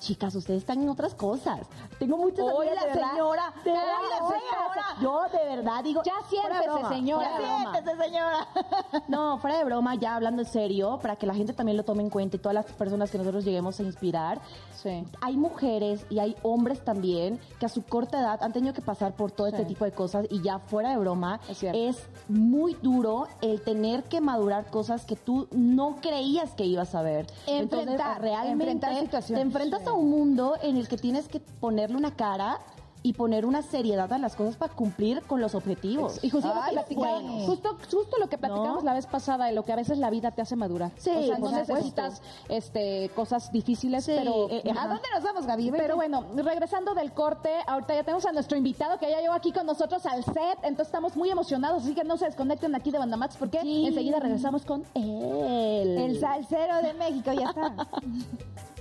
[0.00, 1.60] Chicas, ustedes están en otras cosas.
[1.98, 4.96] Tengo muchas Hoy amigas, la de verdad, señora, de verdad, la señora.
[5.00, 7.36] Yo de verdad digo, Ya siéntese, señora.
[7.38, 7.72] broma.
[7.72, 8.48] Siéntese, señora.
[9.08, 12.02] No, fuera de broma, ya hablando en serio, para que la gente también lo tome
[12.02, 14.40] en cuenta y todas las personas que nosotros lleguemos a inspirar.
[14.74, 15.04] Sí.
[15.20, 19.14] Hay mujeres y hay hombres también que a su corta edad han tenido que pasar
[19.14, 19.66] por todo este Sí.
[19.66, 21.40] tipo de cosas y ya fuera de broma
[21.74, 27.02] Es muy duro el tener que madurar cosas que tú no creías que ibas a
[27.02, 27.26] ver.
[27.46, 31.96] Entonces, Enfrentar, realmente enfrentar te enfrentas a un mundo en el que tienes que ponerle
[31.96, 32.60] una cara
[33.02, 36.22] y poner una seriedad a las cosas para cumplir con los objetivos.
[36.22, 38.90] Y justo lo que Ay, platicamos, justo, justo lo que platicamos ¿No?
[38.90, 40.90] la vez pasada de lo que a veces la vida te hace madurar.
[40.98, 42.20] Sí, o sea, no necesitas
[42.50, 44.88] este cosas difíciles, Sí, pero eh, ¿A ajá.
[44.88, 45.70] dónde nos vamos, Gaby?
[45.70, 49.50] pero bueno, regresando del corte, ahorita ya tenemos a nuestro invitado que ya llegó aquí
[49.50, 52.98] con nosotros al set, entonces estamos muy emocionados, así que no se desconecten aquí de
[52.98, 53.86] Bandamax porque Sí.
[53.86, 55.96] enseguida regresamos con él.
[55.96, 57.88] El salsero de México, ya está.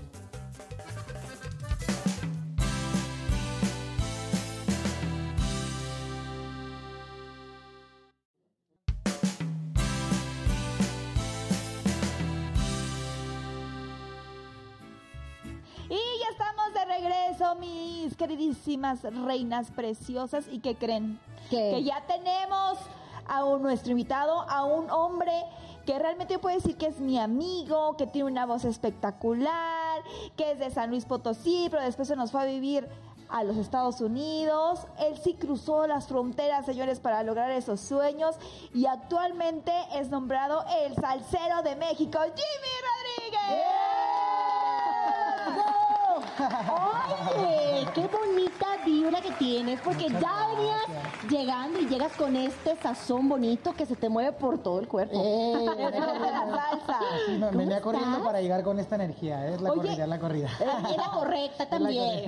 [17.56, 20.46] mis queridísimas reinas preciosas.
[20.52, 21.20] ¿Y qué creen?
[21.50, 21.72] ¿Qué?
[21.76, 22.78] Que ya tenemos
[23.28, 25.32] a un- nuestro invitado, a un hombre
[25.86, 30.04] que realmente yo puedo decir que es mi amigo, que tiene una voz espectacular,
[30.36, 32.88] que es de San Luis Potosí, pero después se nos fue a vivir
[33.30, 34.82] a los Estados Unidos.
[35.00, 38.36] Él sí cruzó las fronteras, señores, para lograr esos sueños
[38.74, 43.64] y actualmente es nombrado el salsero de México, Jimmy Rodríguez.
[46.40, 50.84] Oye, qué bonita vibra que tienes, porque ya venías
[51.30, 55.18] llegando y llegas con este sazón bonito que se te mueve por todo el cuerpo.
[55.22, 57.00] De la salsa.
[57.26, 58.26] Sí, me- ¿Cómo venía corriendo estás?
[58.26, 59.48] para llegar con esta energía.
[59.48, 60.50] Es la Oye, corrida, es la corrida.
[60.90, 62.26] Es la correcta también.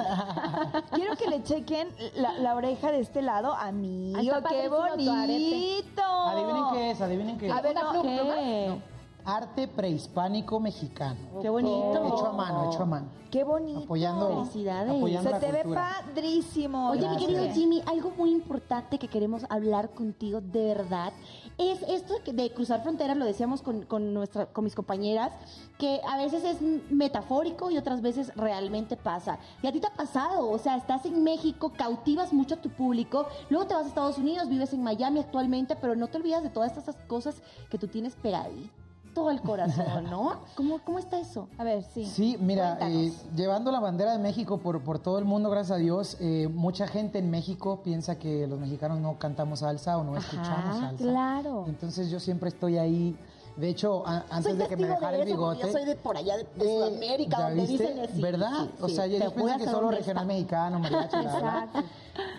[0.94, 3.54] Quiero que le chequen la, la oreja de este lado.
[3.54, 6.04] Amigo, qué bonito.
[6.28, 7.54] Adivinen qué es, adivinen qué es.
[7.54, 8.36] A ver, no, pluma.
[8.36, 8.82] ¿Qué?
[9.26, 11.20] Arte prehispánico mexicano.
[11.42, 12.06] Qué bonito.
[12.08, 13.08] Hecho a mano, hecho a mano.
[13.30, 13.84] qué bonito.
[13.84, 14.92] Apoyando, Felicidades.
[14.92, 16.90] apoyando Se la te ve padrísimo.
[16.90, 21.14] Oye, mi querido Jimmy, algo muy importante que queremos hablar contigo de verdad
[21.58, 25.32] es esto de cruzar fronteras, lo decíamos con, con, nuestra, con mis compañeras,
[25.78, 26.62] que a veces es
[26.92, 29.40] metafórico y otras veces realmente pasa.
[29.62, 32.70] Y a ti te ha pasado, o sea, estás en México, cautivas mucho a tu
[32.70, 36.44] público, luego te vas a Estados Unidos, vives en Miami actualmente, pero no te olvidas
[36.44, 38.82] de todas esas cosas que tú tienes pegadito
[39.16, 40.40] al corazón, ¿no?
[40.56, 41.48] ¿Cómo, cómo está eso?
[41.58, 42.06] A ver, sí.
[42.06, 45.80] Sí, mira, eh, llevando la bandera de México por, por todo el mundo, gracias a
[45.80, 50.18] Dios, eh, mucha gente en México piensa que los mexicanos no cantamos salsa o no
[50.18, 51.04] escuchamos salsa.
[51.04, 51.66] claro.
[51.68, 53.16] Entonces yo siempre estoy ahí.
[53.58, 55.62] De hecho, a- antes de que me dejara de el eso, bigote.
[55.68, 57.84] Yo soy de por allá, de, de Eh, Sudamérica, ¿ya donde viste?
[57.88, 58.22] dicen así.
[58.22, 58.66] ¿Verdad?
[58.66, 61.16] Sí, o sea, juro piensan que solo regional mexicano, mariachi.
[61.22, 61.84] Exacto.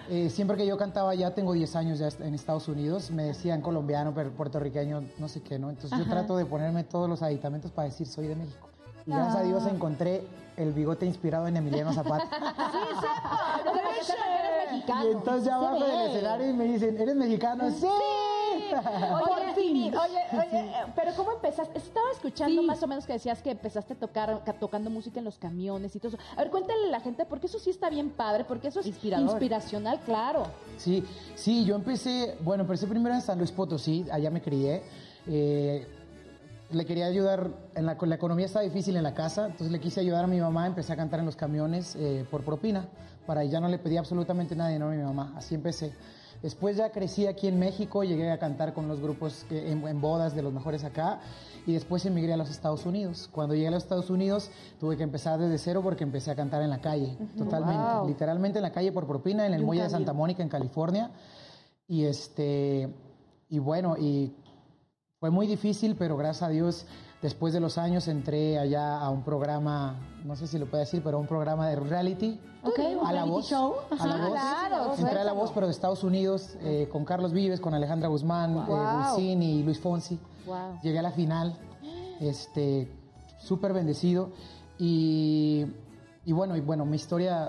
[0.08, 3.60] Eh, siempre que yo cantaba ya tengo 10 años ya en Estados Unidos, me decían
[3.60, 5.70] colombiano, pero puertorriqueño, no sé qué, ¿no?
[5.70, 8.68] Entonces yo trato de ponerme todos los aditamentos para decir soy de México.
[9.06, 10.22] Y gracias a Dios encontré
[10.56, 12.28] el bigote inspirado en Emiliano Zapata.
[15.04, 17.70] y entonces ya abajo del escenario y me dicen, ¿eres mexicano?
[17.70, 17.86] ¡Sí!
[18.72, 21.78] Oye, Jimmy, oye, oye, eh, pero ¿cómo empezaste?
[21.78, 22.66] Estaba escuchando Sí.
[22.66, 25.94] más o menos que decías que empezaste a tocar, ca- tocando música en los camiones
[25.96, 26.18] y todo eso.
[26.36, 28.86] A ver, cuéntale a la gente, porque eso sí está bien padre, porque eso es
[28.86, 29.28] Inspirador.
[29.30, 30.44] inspiracional, claro.
[30.76, 34.82] Sí, sí, yo empecé, bueno, empecé primero en San Luis Potosí, allá me crié.
[35.26, 35.86] Eh,
[36.72, 40.00] le quería ayudar, en la, la economía estaba difícil en la casa, entonces le quise
[40.00, 42.88] ayudar a mi mamá, empecé a cantar en los camiones eh, por propina,
[43.26, 45.92] para ya no le pedí absolutamente nada de dinero a mi mamá, así empecé.
[46.42, 50.00] Después ya crecí aquí en México, llegué a cantar con los grupos que- en, en
[50.00, 51.20] bodas de los mejores acá
[51.66, 53.28] y después emigré a los Estados Unidos.
[53.30, 54.50] Cuando llegué a los Estados Unidos
[54.80, 58.08] tuve que empezar desde cero porque empecé a cantar en la calle, totalmente, Wow.
[58.08, 61.12] literalmente en la calle por propina, en el muelle de Santa Mónica, en California.
[61.86, 62.92] Y este,
[63.48, 64.32] y bueno, y
[65.22, 66.84] fue muy difícil, pero gracias a Dios,
[67.22, 69.94] después de los años entré allá a un programa,
[70.24, 72.40] no sé si lo puedo decir, pero un programa de reality.
[72.64, 73.46] Ok, un a la voz.
[73.48, 73.74] show.
[73.96, 74.32] A la voz.
[74.32, 78.08] claro, Entré a la voz, pero de Estados Unidos, eh, con Carlos Vives, con Alejandra
[78.08, 79.14] Guzmán, eh, Wow.
[79.16, 80.18] Wisin y Luis Fonsi.
[80.44, 80.80] Wow.
[80.82, 81.56] Llegué a la final,
[82.18, 82.90] este,
[83.38, 84.30] súper bendecido.
[84.76, 85.66] Y,
[86.24, 87.48] y bueno, y bueno, mi historia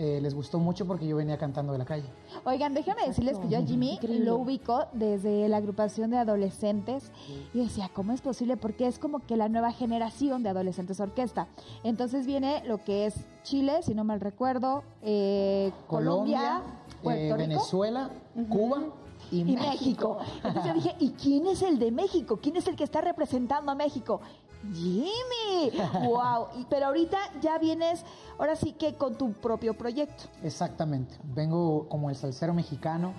[0.00, 2.04] eh, les gustó mucho porque yo venía cantando de la calle.
[2.44, 4.26] Oigan, déjenme decirles que yo a Jimmy Increíble.
[4.26, 7.10] lo ubico desde la agrupación de adolescentes
[7.52, 8.56] y decía, ¿cómo es posible?
[8.56, 11.48] Porque es como que la nueva generación de adolescentes orquesta.
[11.82, 16.62] Entonces viene lo que es Chile, si no mal recuerdo, eh, Colombia,
[17.02, 18.08] eh, Venezuela,
[18.48, 18.84] Cuba
[19.32, 20.18] y, y México.
[20.44, 22.38] Entonces yo dije, ¿y quién es el de México?
[22.40, 24.20] ¿Quién es el que está representando a México?
[24.74, 25.70] Jimmy,
[26.06, 26.48] wow.
[26.68, 28.04] Pero ahorita ya vienes,
[28.38, 30.24] ahora sí que con tu propio proyecto.
[30.42, 31.14] Exactamente.
[31.34, 33.12] Vengo como el salsero mexicano,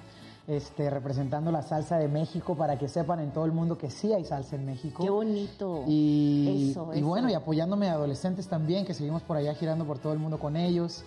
[0.47, 4.11] este, representando la salsa de México para que sepan en todo el mundo que sí
[4.13, 5.03] hay salsa en México.
[5.03, 5.83] Qué bonito.
[5.87, 7.07] Y, Eso, y eso.
[7.07, 10.39] bueno, y apoyándome a adolescentes también, que seguimos por allá girando por todo el mundo
[10.39, 11.03] con ellos.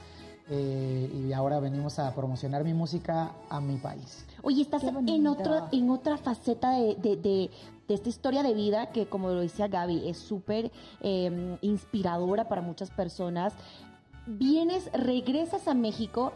[0.50, 4.24] Eh, y ahora venimos a promocionar mi música a mi país.
[4.42, 7.50] Oye, estás en, otro, en otra faceta de, de- de-
[7.88, 10.70] de esta historia de vida que, como lo decía Gaby, es súper
[11.00, 13.52] eh, inspiradora para muchas personas.
[14.26, 16.32] Vienes, regresas a México.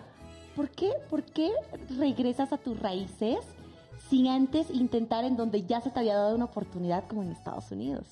[0.56, 0.90] ¿Por qué?
[1.10, 1.50] ¿Por qué
[1.98, 3.38] regresas a tus raíces
[4.10, 7.70] sin antes intentar en donde ya se te había dado una oportunidad como en Estados
[7.70, 8.04] Unidos?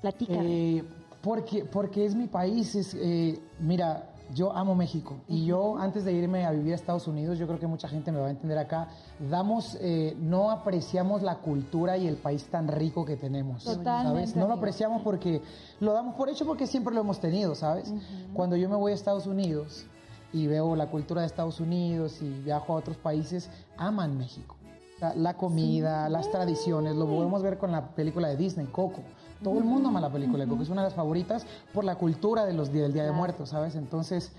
[0.00, 0.76] Platícame.
[0.78, 0.84] Eh,
[1.22, 2.74] porque, porque es mi país.
[2.74, 5.16] Es, eh, mira, yo amo México.
[5.28, 8.10] Y yo, antes de irme a vivir a Estados Unidos, yo creo que mucha gente
[8.10, 8.88] me va a entender acá,
[9.30, 13.64] damos, eh, no apreciamos la cultura y el país tan rico que tenemos.
[13.64, 14.36] Totalmente, ¿sabes?
[14.36, 15.42] No lo apreciamos porque
[15.80, 17.92] lo damos por hecho porque siempre lo hemos tenido, ¿sabes?
[18.32, 19.86] Cuando yo me voy a Estados Unidos
[20.32, 24.56] y veo la cultura de Estados Unidos y viajo a otros países, aman México.
[25.00, 29.02] La, la comida, las tradiciones, lo podemos ver con la película de Disney, Coco.
[29.44, 31.94] Todo el mundo ama la película de Coco, es una de las favoritas por la
[31.96, 33.76] cultura de los, di- del Día de Muertos, ¿sabes?
[33.76, 34.32] Entonces,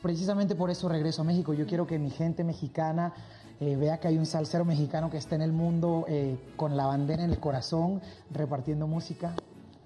[0.00, 1.52] precisamente por eso regreso a México.
[1.52, 3.12] Yo quiero que mi gente mexicana
[3.60, 6.86] eh, vea que hay un salsero mexicano que está en el mundo eh, con la
[6.86, 8.00] bandera en el corazón,
[8.30, 9.34] repartiendo música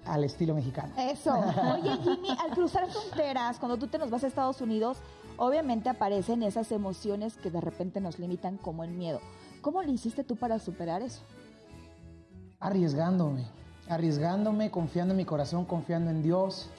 [0.05, 0.93] al estilo mexicano.
[0.97, 1.33] Eso.
[1.33, 4.97] Oye, Jimmy, al cruzar fronteras, cuando tú te nos vas a Estados Unidos,
[5.37, 9.19] obviamente aparecen esas emociones que de repente nos limitan como el miedo.
[9.61, 11.21] ¿Cómo le hiciste tú para superar eso?
[12.59, 13.45] arriesgándome,
[13.89, 16.69] arriesgándome, confiando en mi corazón, confiando en Dios,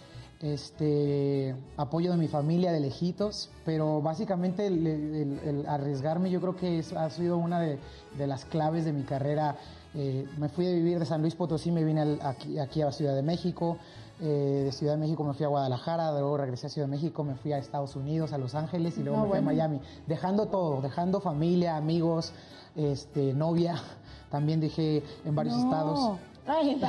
[0.40, 6.56] este apoyo de mi familia de lejitos, pero básicamente el, el- el arriesgarme yo creo
[6.56, 7.78] que es- ha sido una de,
[8.18, 9.56] de las claves de mi carrera.
[9.94, 12.90] Eh, me fui a vivir de San Luis Potosí, me vine al- aquí, aquí a
[12.90, 13.76] Ciudad de México,
[14.20, 17.22] eh, de Ciudad de México me fui a Guadalajara, luego regresé a Ciudad de México,
[17.24, 19.50] me fui a Estados Unidos, a Los Ángeles y luego No, me fui bueno.
[19.50, 22.32] a Miami, dejando todo, dejando familia, amigos,
[22.74, 23.74] este, novia,
[24.30, 26.18] también dejé en varios estados.
[26.46, 26.80] Ay,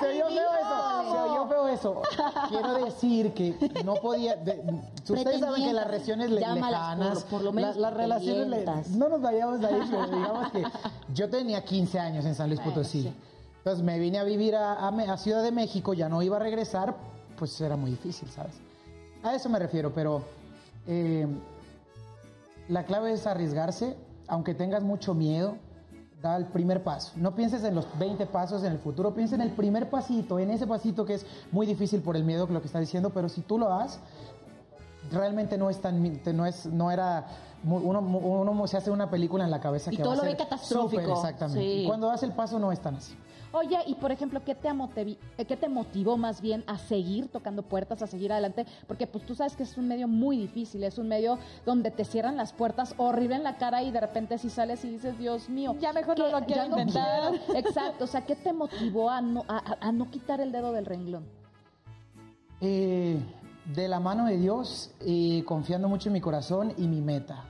[0.00, 2.02] Se oyó feo eso, se oyó feo eso.
[2.48, 3.54] Quiero decir que
[3.84, 4.36] no podía.
[4.36, 4.62] de-
[5.08, 8.48] ustedes saben que las regiones le- lejanas, por- lo menos la- las relaciones.
[8.48, 8.64] le-
[8.98, 10.64] no nos vayamos de ahí, pero digamos que
[11.14, 13.12] yo tenía 15 años en San Luis Potosí.
[13.58, 16.40] Entonces me vine a vivir a, a a Ciudad de México, ya no iba a
[16.40, 16.94] regresar,
[17.38, 18.54] pues era muy difícil, ¿sabes?
[19.22, 20.22] A eso me refiero, pero
[20.86, 21.26] eh,
[22.68, 23.96] la clave es arriesgarse,
[24.28, 25.56] aunque tengas mucho miedo,
[26.24, 27.12] da el primer paso.
[27.16, 30.50] No pienses en los 20 pasos en el futuro, piensa en el primer pasito, en
[30.50, 33.28] ese pasito que es muy difícil por el miedo que lo que está diciendo, pero
[33.28, 34.00] si tú lo das,
[35.12, 36.02] realmente no es tan
[36.34, 37.26] no es no era
[37.62, 40.22] uno, uno se hace una película en la cabeza Y que todo va a lo
[40.22, 41.02] ve ser catastrófico.
[41.02, 41.60] súper, exactamente.
[41.60, 41.82] Sí.
[41.82, 43.14] Y cuando das el paso no es tan así.
[43.56, 47.28] Oye, y por ejemplo, ¿qué te, amotevi- eh, ¿qué te motivó más bien a seguir
[47.28, 48.66] tocando puertas, a seguir adelante?
[48.88, 52.04] Porque pues tú sabes que es un medio muy difícil, es un medio donde te
[52.04, 55.48] cierran las puertas horrible en la cara y de repente si sales y dices, Dios
[55.48, 57.30] mío, Ya mejor no ¿qué- lo quiero ya no intentar.
[57.30, 57.54] quiero".
[57.60, 60.84] Exacto, o sea, ¿qué te motivó a no, a, a- no quitar el dedo del
[60.86, 61.24] renglón?
[62.60, 63.18] Eh,
[63.72, 67.44] de la mano de Dios, eh, confiando mucho en mi corazón y mi meta.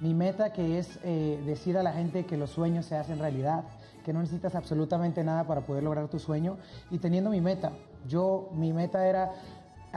[0.00, 3.64] Mi meta que es eh, decir a la gente que los sueños se hacen realidad,
[4.06, 6.58] que no necesitas absolutamente nada para poder lograr tu sueño
[6.92, 7.72] y teniendo mi meta.
[8.06, 9.32] Yo, mi meta era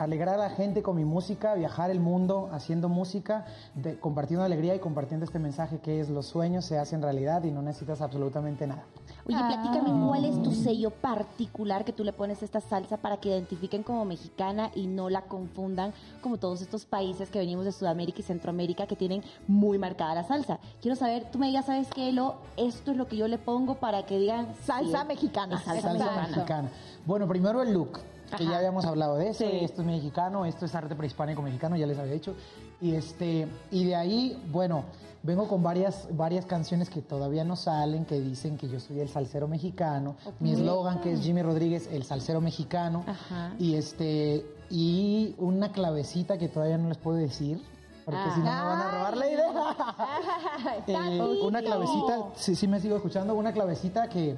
[0.03, 3.45] alegrar a la gente con mi música, viajar el mundo haciendo música,
[3.75, 7.51] de- compartiendo alegría y compartiendo este mensaje que es los sueños se hacen realidad y
[7.51, 8.83] no necesitas absolutamente nada.
[9.27, 9.47] Oye, Ah.
[9.47, 13.29] platícame cuál es tu sello particular que tú le pones a esta salsa para que
[13.29, 18.19] identifiquen como mexicana y no la confundan como todos estos países que venimos de Sudamérica
[18.19, 20.59] y Centroamérica que tienen muy marcada la salsa.
[20.81, 22.35] Quiero saber, tú me digas, ¿sabes qué, Elo?
[22.57, 25.57] Esto es lo que yo le pongo para que digan Salsa sí, mexicana.
[25.59, 26.27] salsa, Salsa mexicana.
[26.27, 26.69] mexicana.
[27.05, 28.51] Bueno, primero el look, que Ajá.
[28.51, 29.45] ya habíamos hablado de eso.
[29.45, 29.59] Sí.
[29.61, 32.35] Esto es mexicano, esto es arte prehispánico mexicano, ya les había dicho.
[32.81, 34.85] Y este, y de ahí, bueno,
[35.23, 39.09] vengo con varias, varias canciones que todavía no salen, que dicen que yo soy el
[39.09, 40.15] salsero mexicano.
[40.39, 43.03] Mi eslogan que es Jimmy Rodríguez, el salsero mexicano.
[43.07, 43.53] Ajá.
[43.59, 47.61] Y este, y una clavecita que todavía no les puedo decir.
[48.05, 49.39] Porque si no me van a robar la idea.
[50.87, 54.35] Eh, una clavecita, sí, sí me sigo escuchando, una clavecita que,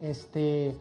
[0.00, 0.76] este,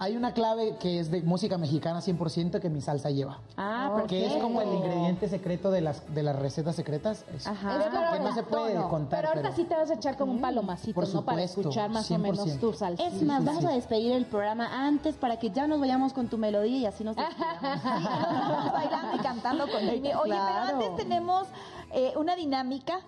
[0.00, 3.38] hay una clave que es de música mexicana 100% que mi salsa lleva.
[3.56, 7.24] Ah, Que es como el ingrediente secreto de las, de las recetas secretas.
[7.34, 7.50] eso.
[7.50, 7.78] Ajá.
[7.78, 7.86] Es
[8.16, 10.40] que no se puede contar, Pero ahorita pero- sí te vas a echar como un
[10.40, 11.24] palomacito, Por ¿no?
[11.24, 12.60] Para supuesto, escuchar más o menos 100%.
[12.60, 13.02] tu salsa.
[13.06, 13.66] Es más, sí, vamos sí.
[13.70, 17.02] a despedir el programa antes para que ya nos vayamos con tu melodía y así
[17.02, 17.62] nos despidamos.
[17.74, 20.12] Estamos bailando y cantando con Jimmy.
[20.14, 20.64] Oye, Claro.
[20.78, 21.46] pero antes tenemos
[21.92, 23.00] eh, una dinámica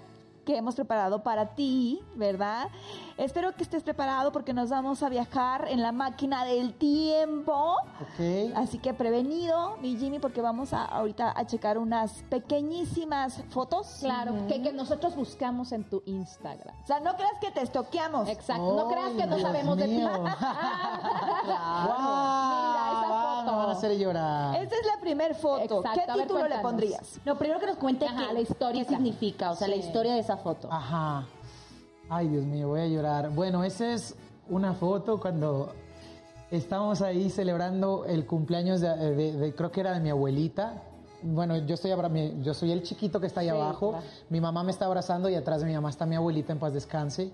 [0.44, 2.68] que hemos preparado para ti, ¿verdad?
[3.20, 7.74] Espero que estés preparado porque nos vamos a viajar en la máquina del tiempo.
[8.00, 8.54] Ok.
[8.56, 13.98] Así que prevenido, mi Jimmy, porque vamos a ahorita a checar unas pequeñísimas fotos.
[14.00, 16.74] Claro, que, que nosotros buscamos en tu Instagram.
[16.82, 18.26] O sea, no creas que te estoqueamos.
[18.26, 19.90] Exacto, no creas que no Dios sabemos de ti.
[19.90, 20.08] mío.
[20.22, 20.32] Mira
[21.42, 23.36] esa ¡Guau!
[23.36, 23.50] foto.
[23.52, 24.54] Me van a hacer llorar.
[24.62, 25.62] Esta es la primer foto.
[25.80, 27.20] Exacto, a ¿Qué ver, título le pondrías?
[27.26, 28.82] No, primero que nos cuente Ajá, qué, la historia.
[28.82, 30.68] qué significa, o sea, la historia de esa foto.
[30.72, 31.26] Ajá.
[32.10, 33.30] Ay, Dios mío, voy a llorar.
[33.30, 34.14] Bueno, esa es
[34.48, 35.72] una foto cuando
[36.50, 40.82] estábamos ahí celebrando el cumpleaños de, de- de- creo que era de mi abuelita.
[41.22, 41.92] Bueno, yo estoy
[42.42, 43.90] yo soy el chiquito que está ahí Sí, abajo.
[43.90, 44.04] claro.
[44.30, 46.72] Mi mamá me está abrazando y atrás de mi mamá está mi abuelita en paz
[46.72, 47.30] descanse.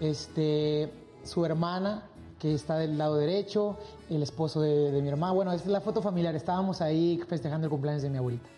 [0.00, 0.92] Este,
[1.24, 2.02] su hermana
[2.38, 3.76] que está del lado derecho,
[4.10, 5.32] el esposo de, de mi hermana.
[5.32, 6.34] Bueno, esta es la foto familiar.
[6.34, 8.48] Estábamos ahí festejando el cumpleaños de mi abuelita.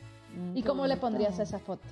[0.55, 1.83] ¿Y cómo le pondrías a esa foto?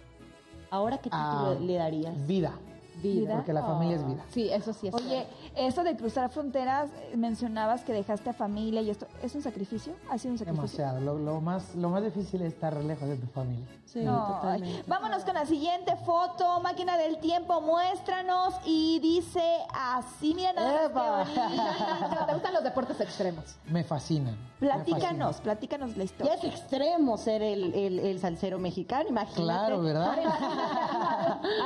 [0.70, 2.26] Ahora, ¿qué título Ah, le darías?
[2.26, 2.54] Vida,
[3.02, 3.36] Vida.
[3.36, 4.24] porque la familia es vida.
[4.30, 4.94] Sí, eso sí es.
[4.94, 5.26] Oye,
[5.56, 9.94] eso de cruzar fronteras, eh, mencionabas que dejaste a familia y esto, ¿es un sacrificio?
[10.10, 10.78] ¿Ha sido un sacrificio?
[10.78, 11.00] Demasiado.
[11.00, 13.66] Lo, lo más, lo más difícil es estar lejos de tu familia.
[13.86, 14.76] Sí, No, totalmente.
[14.78, 14.84] ay.
[14.86, 19.42] Vámonos con la siguiente foto, máquina del tiempo, muéstranos y dice
[19.74, 21.28] así, mira nada más.
[22.26, 23.56] ¿Te gustan los deportes extremos?
[23.68, 24.36] Me fascinan.
[24.62, 26.34] Platícanos, platícanos la Ya historia.
[26.34, 29.42] es extremo ser el, el, el salsero mexicano, imagínate.
[29.42, 30.16] Claro, ¿verdad?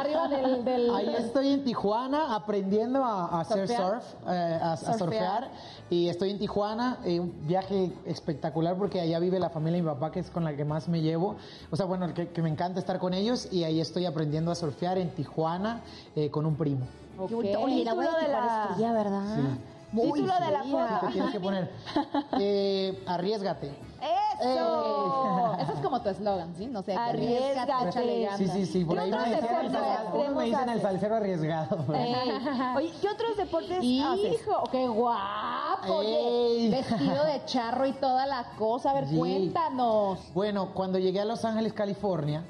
[0.00, 0.64] Arriba del...
[0.64, 5.50] del- Ahí estoy en Tijuana aprendiendo a, a hacer surf, eh, a, a surfear.
[5.90, 9.88] Y estoy en Tijuana, eh, un viaje espectacular porque allá vive la familia de mi
[9.94, 11.36] papá, que es con la que más me llevo.
[11.70, 13.48] O sea, bueno, que, que me encanta estar con ellos.
[13.52, 15.82] Y ahí estoy aprendiendo a surfear en Tijuana
[16.14, 16.86] eh, con un primo.
[17.18, 17.28] Ok.
[17.28, 17.60] Qué bonito.
[17.60, 18.68] Oye, la abuela de de la- la...
[18.74, 18.92] fría,
[20.02, 20.14] ¿verdad?
[20.14, 21.06] Título de la foto.
[21.06, 21.72] Te tienes que poner.
[22.38, 23.74] eh, arriesgate.
[24.38, 25.56] ¡Eso!
[25.58, 26.66] Ese es como tu eslogan, ¿sí?
[26.66, 26.92] No sé.
[26.94, 28.36] Ganas.
[28.36, 28.84] Sí, sí, sí.
[28.84, 29.64] Por ¿Qué ahí me otros decían,
[30.26, 30.82] el me dicen el haces?
[30.82, 31.84] salsero arriesgado.
[32.76, 33.82] Oye, ¿qué otros deportes haces?
[33.84, 35.94] Hijo, qué guapo.
[35.94, 38.90] Oye, vestido de charro y toda la cosa.
[38.90, 39.16] A ver, Sí.
[39.16, 40.18] cuéntanos.
[40.34, 42.44] Bueno, cuando llegué a Los Ángeles, California,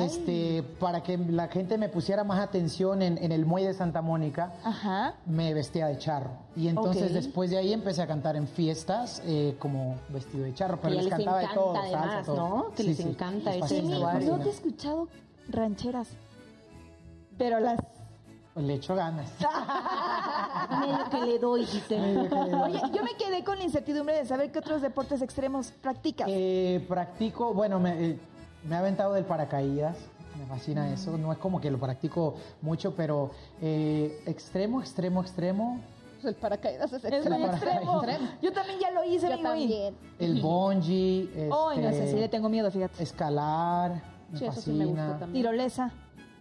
[0.00, 4.02] este, para que la gente me pusiera más atención en, en el muelle de Santa
[4.02, 5.14] Mónica, Ajá.
[5.26, 6.30] me vestía de charro.
[6.56, 10.78] Y entonces después de ahí empecé a cantar en fiestas eh, como vestido de charro,
[10.80, 12.48] pero les les cantaba de encanta todo, además, salsa, todo.
[12.48, 12.74] ¿no?
[12.74, 14.36] Que les encanta ese vestuario.
[14.36, 15.08] no te he escuchado
[15.48, 16.08] rancheras,
[17.38, 17.78] pero las...
[18.56, 19.30] Le echo ganas.
[20.80, 21.96] Medio que le doy, dice.
[21.96, 26.26] Oye, yo me quedé con la incertidumbre de saber qué otros deportes extremos practicas.
[26.28, 28.18] Eh, practico, bueno, me, eh,
[28.68, 29.96] me he aventado del paracaídas.
[30.38, 30.92] Me fascina Mm.
[30.94, 31.18] eso.
[31.18, 33.30] No es como que lo practico mucho, pero
[33.60, 35.80] eh, extremo, extremo, extremo.
[36.22, 37.46] Pues el paracaídas es es extremo.
[37.46, 38.02] extremo.
[38.02, 38.28] Extremo.
[38.42, 39.96] Yo también ya lo hice, Yo amigo, y- también.
[40.18, 41.30] El bungee.
[41.34, 43.02] Ay, no sé, este, sí le tengo miedo, fíjate.
[43.02, 44.02] Escalar.
[44.30, 45.02] Me Sí, eso sí me fascina.
[45.06, 45.42] gusta también.
[45.44, 45.90] Tirolesa.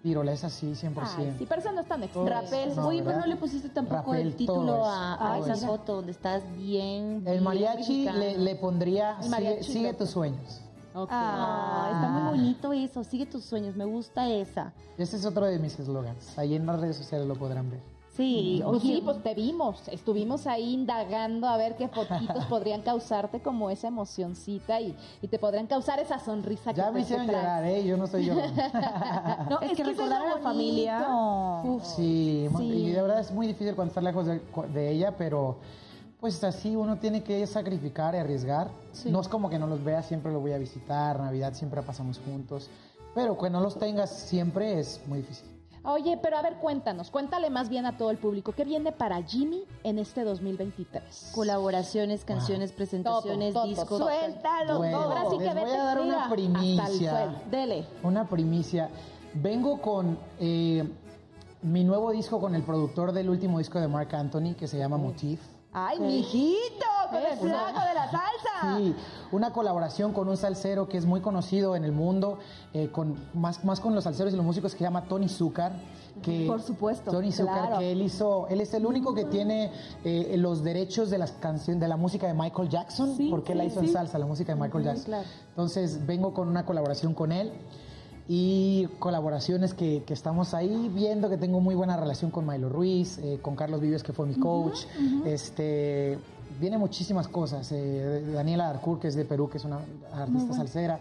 [0.03, 0.93] Tirolesa, sí, 100%.
[1.17, 2.29] Ay, sí, pero eso no es tan extremo.
[2.29, 2.73] Rapel.
[2.75, 3.21] No, Oye, pero ¿verdad?
[3.21, 7.23] no le pusiste tampoco el título a, a esa foto donde estás bien.
[7.25, 9.17] El bien mariachi le, le pondría
[9.61, 10.61] sigue, tus sueños.
[10.93, 11.09] Ok.
[11.11, 13.03] Ah, está muy bonito eso.
[13.03, 13.75] Sigue tus sueños.
[13.75, 14.73] Me gusta esa.
[14.97, 16.37] Ese es otro de mis eslogans.
[16.37, 17.79] Ahí en las redes sociales lo podrán ver.
[18.15, 22.81] Sí, Pues oye, sí, pues te vimos, estuvimos ahí indagando a ver qué fotitos podrían
[22.81, 26.99] causarte como esa emocioncita y, y te podrían causar esa sonrisa que Ya me que
[27.03, 27.85] hicieron llorar, ¿eh?
[27.85, 28.61] Yo no soy llorando.
[29.49, 31.07] No, Es que eso recordar a la familia.
[31.07, 31.85] bonito.
[31.85, 32.63] Sí, Sí.
[32.65, 34.41] y de verdad es muy difícil cuando estás lejos de,
[34.73, 35.55] de ella, pero
[36.19, 38.69] pues así uno tiene que sacrificar y arriesgar.
[39.05, 42.19] No es como que no los vea, siempre lo voy a visitar, Navidad siempre pasamos
[42.19, 42.69] juntos,
[43.15, 45.47] pero que no los tengas siempre es muy difícil.
[45.83, 49.23] Oye, pero a ver, cuéntanos, cuéntale más bien a todo el público, ¿qué viene para
[49.23, 51.31] Jimmy en este 2023?
[51.33, 53.87] colaboraciones, canciones, presentaciones, Todo, todo, discos.
[53.87, 53.99] todo.
[53.99, 55.09] Suéltalo Bueno, todo.
[55.09, 57.35] Ahora sí que les voy a dar una primicia.
[57.49, 57.85] Dele.
[58.03, 58.89] Una primicia.
[59.33, 60.83] Vengo con eh,
[61.61, 64.97] mi nuevo disco con el productor del último disco de Mark Anthony que se llama
[64.97, 65.39] Motif.
[65.87, 68.77] Ay, mijito, con el flaco de la salsa.
[68.77, 68.95] Sí,
[69.31, 72.39] una colaboración con un salsero que es muy conocido en el mundo,
[72.73, 75.71] eh, con, más, más con los salseros y los músicos que se llama Tony Zucker.
[76.21, 77.79] Que, Por supuesto, Tony Zucker, claro.
[77.79, 79.71] que él hizo, él es el único que tiene
[80.03, 83.65] eh, los derechos de las canciones, de la música de Michael Jackson, porque él la
[83.65, 85.05] hizo en salsa, la música de Michael Jackson.
[85.05, 85.27] claro.
[85.49, 87.53] Entonces vengo con una colaboración con él
[88.31, 93.17] y colaboraciones que, que estamos ahí viendo que tengo muy buena relación con Milo Ruiz,
[93.17, 94.81] eh, con Carlos Vives que fue mi coach,
[95.25, 96.19] este
[96.59, 99.79] viene muchísimas cosas, eh, Daniela Darcourt que es de Perú que es una
[100.13, 100.99] artista salsera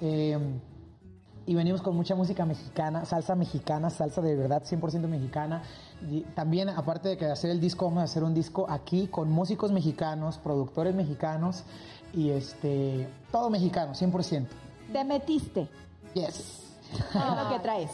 [0.00, 0.38] eh,
[1.46, 5.62] y venimos con mucha música mexicana, salsa mexicana, salsa de verdad 100% mexicana.
[6.10, 9.30] Y también, aparte de que hacer el disco, vamos a hacer un disco aquí con
[9.30, 11.64] músicos mexicanos, productores mexicanos
[12.12, 14.46] y este todo mexicano, 100%.
[14.92, 15.68] Te metiste.
[16.12, 16.67] Yes.
[16.92, 17.14] Es
[17.44, 17.90] lo que traes.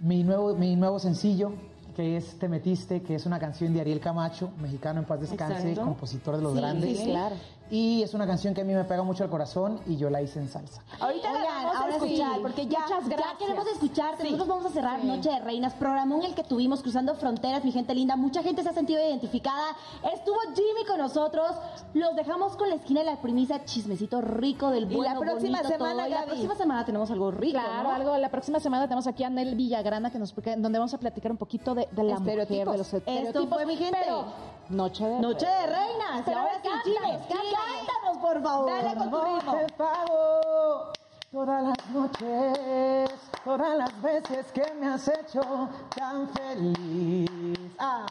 [0.00, 1.52] mi nuevo, mi nuevo sencillo,
[1.96, 5.68] que es Te Metiste, que es una canción de Ariel Camacho, mexicano en paz descanse,
[5.70, 5.82] Exacto.
[5.82, 6.98] compositor de los Sí, grandes.
[6.98, 7.36] sí, claro.
[7.70, 10.20] Y es una canción que a mí me pega mucho al corazón y yo la
[10.20, 10.82] hice en salsa.
[11.00, 13.36] Ahorita la vamos a sí, escuchar, porque ya, muchas Ya gracias.
[13.38, 14.22] queremos escucharte.
[14.22, 14.30] Sí.
[14.32, 17.94] Nosotros vamos a cerrar Noche de Reinas, programón el que tuvimos cruzando fronteras, mi gente
[17.94, 18.16] linda.
[18.16, 19.74] Mucha gente se ha sentido identificada.
[20.14, 21.50] Estuvo Jimmy con nosotros.
[21.94, 25.58] Los dejamos con la esquina de la primicia, chismecito rico del Y bueno, la próxima
[25.62, 26.06] bonito, semana, todo.
[26.06, 27.94] Y la próxima semana tenemos algo rico, Claro, ¿no?
[27.94, 28.18] algo.
[28.18, 31.38] La próxima semana tenemos aquí a Nel Villagrana, que nos, donde vamos a platicar un
[31.38, 33.48] poquito de, de la mujer, de los Esto estereotipos.
[33.48, 33.98] fue, mi gente.
[34.04, 34.26] Pero,
[34.70, 36.22] noche de Noche de Reinas.
[36.24, 36.94] Pero ahora sí,
[37.28, 38.70] cántanos, por favor.
[38.70, 39.52] Dale con tu No ritmo.
[39.54, 40.92] te pago
[41.32, 43.10] todas las noches,
[43.44, 47.58] todas las veces que me has hecho tan feliz.
[47.78, 48.06] Ah,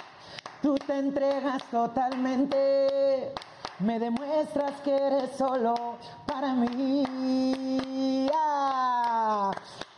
[0.62, 3.34] tú te entregas totalmente,
[3.80, 5.74] me demuestras que eres solo
[6.26, 8.28] para mí.
[8.36, 9.52] Ah,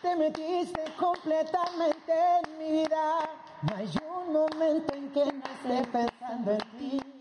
[0.05, 3.27] te metiste completamente en mi vida.
[3.63, 7.14] No hay un momento en que no esté pensando en ti.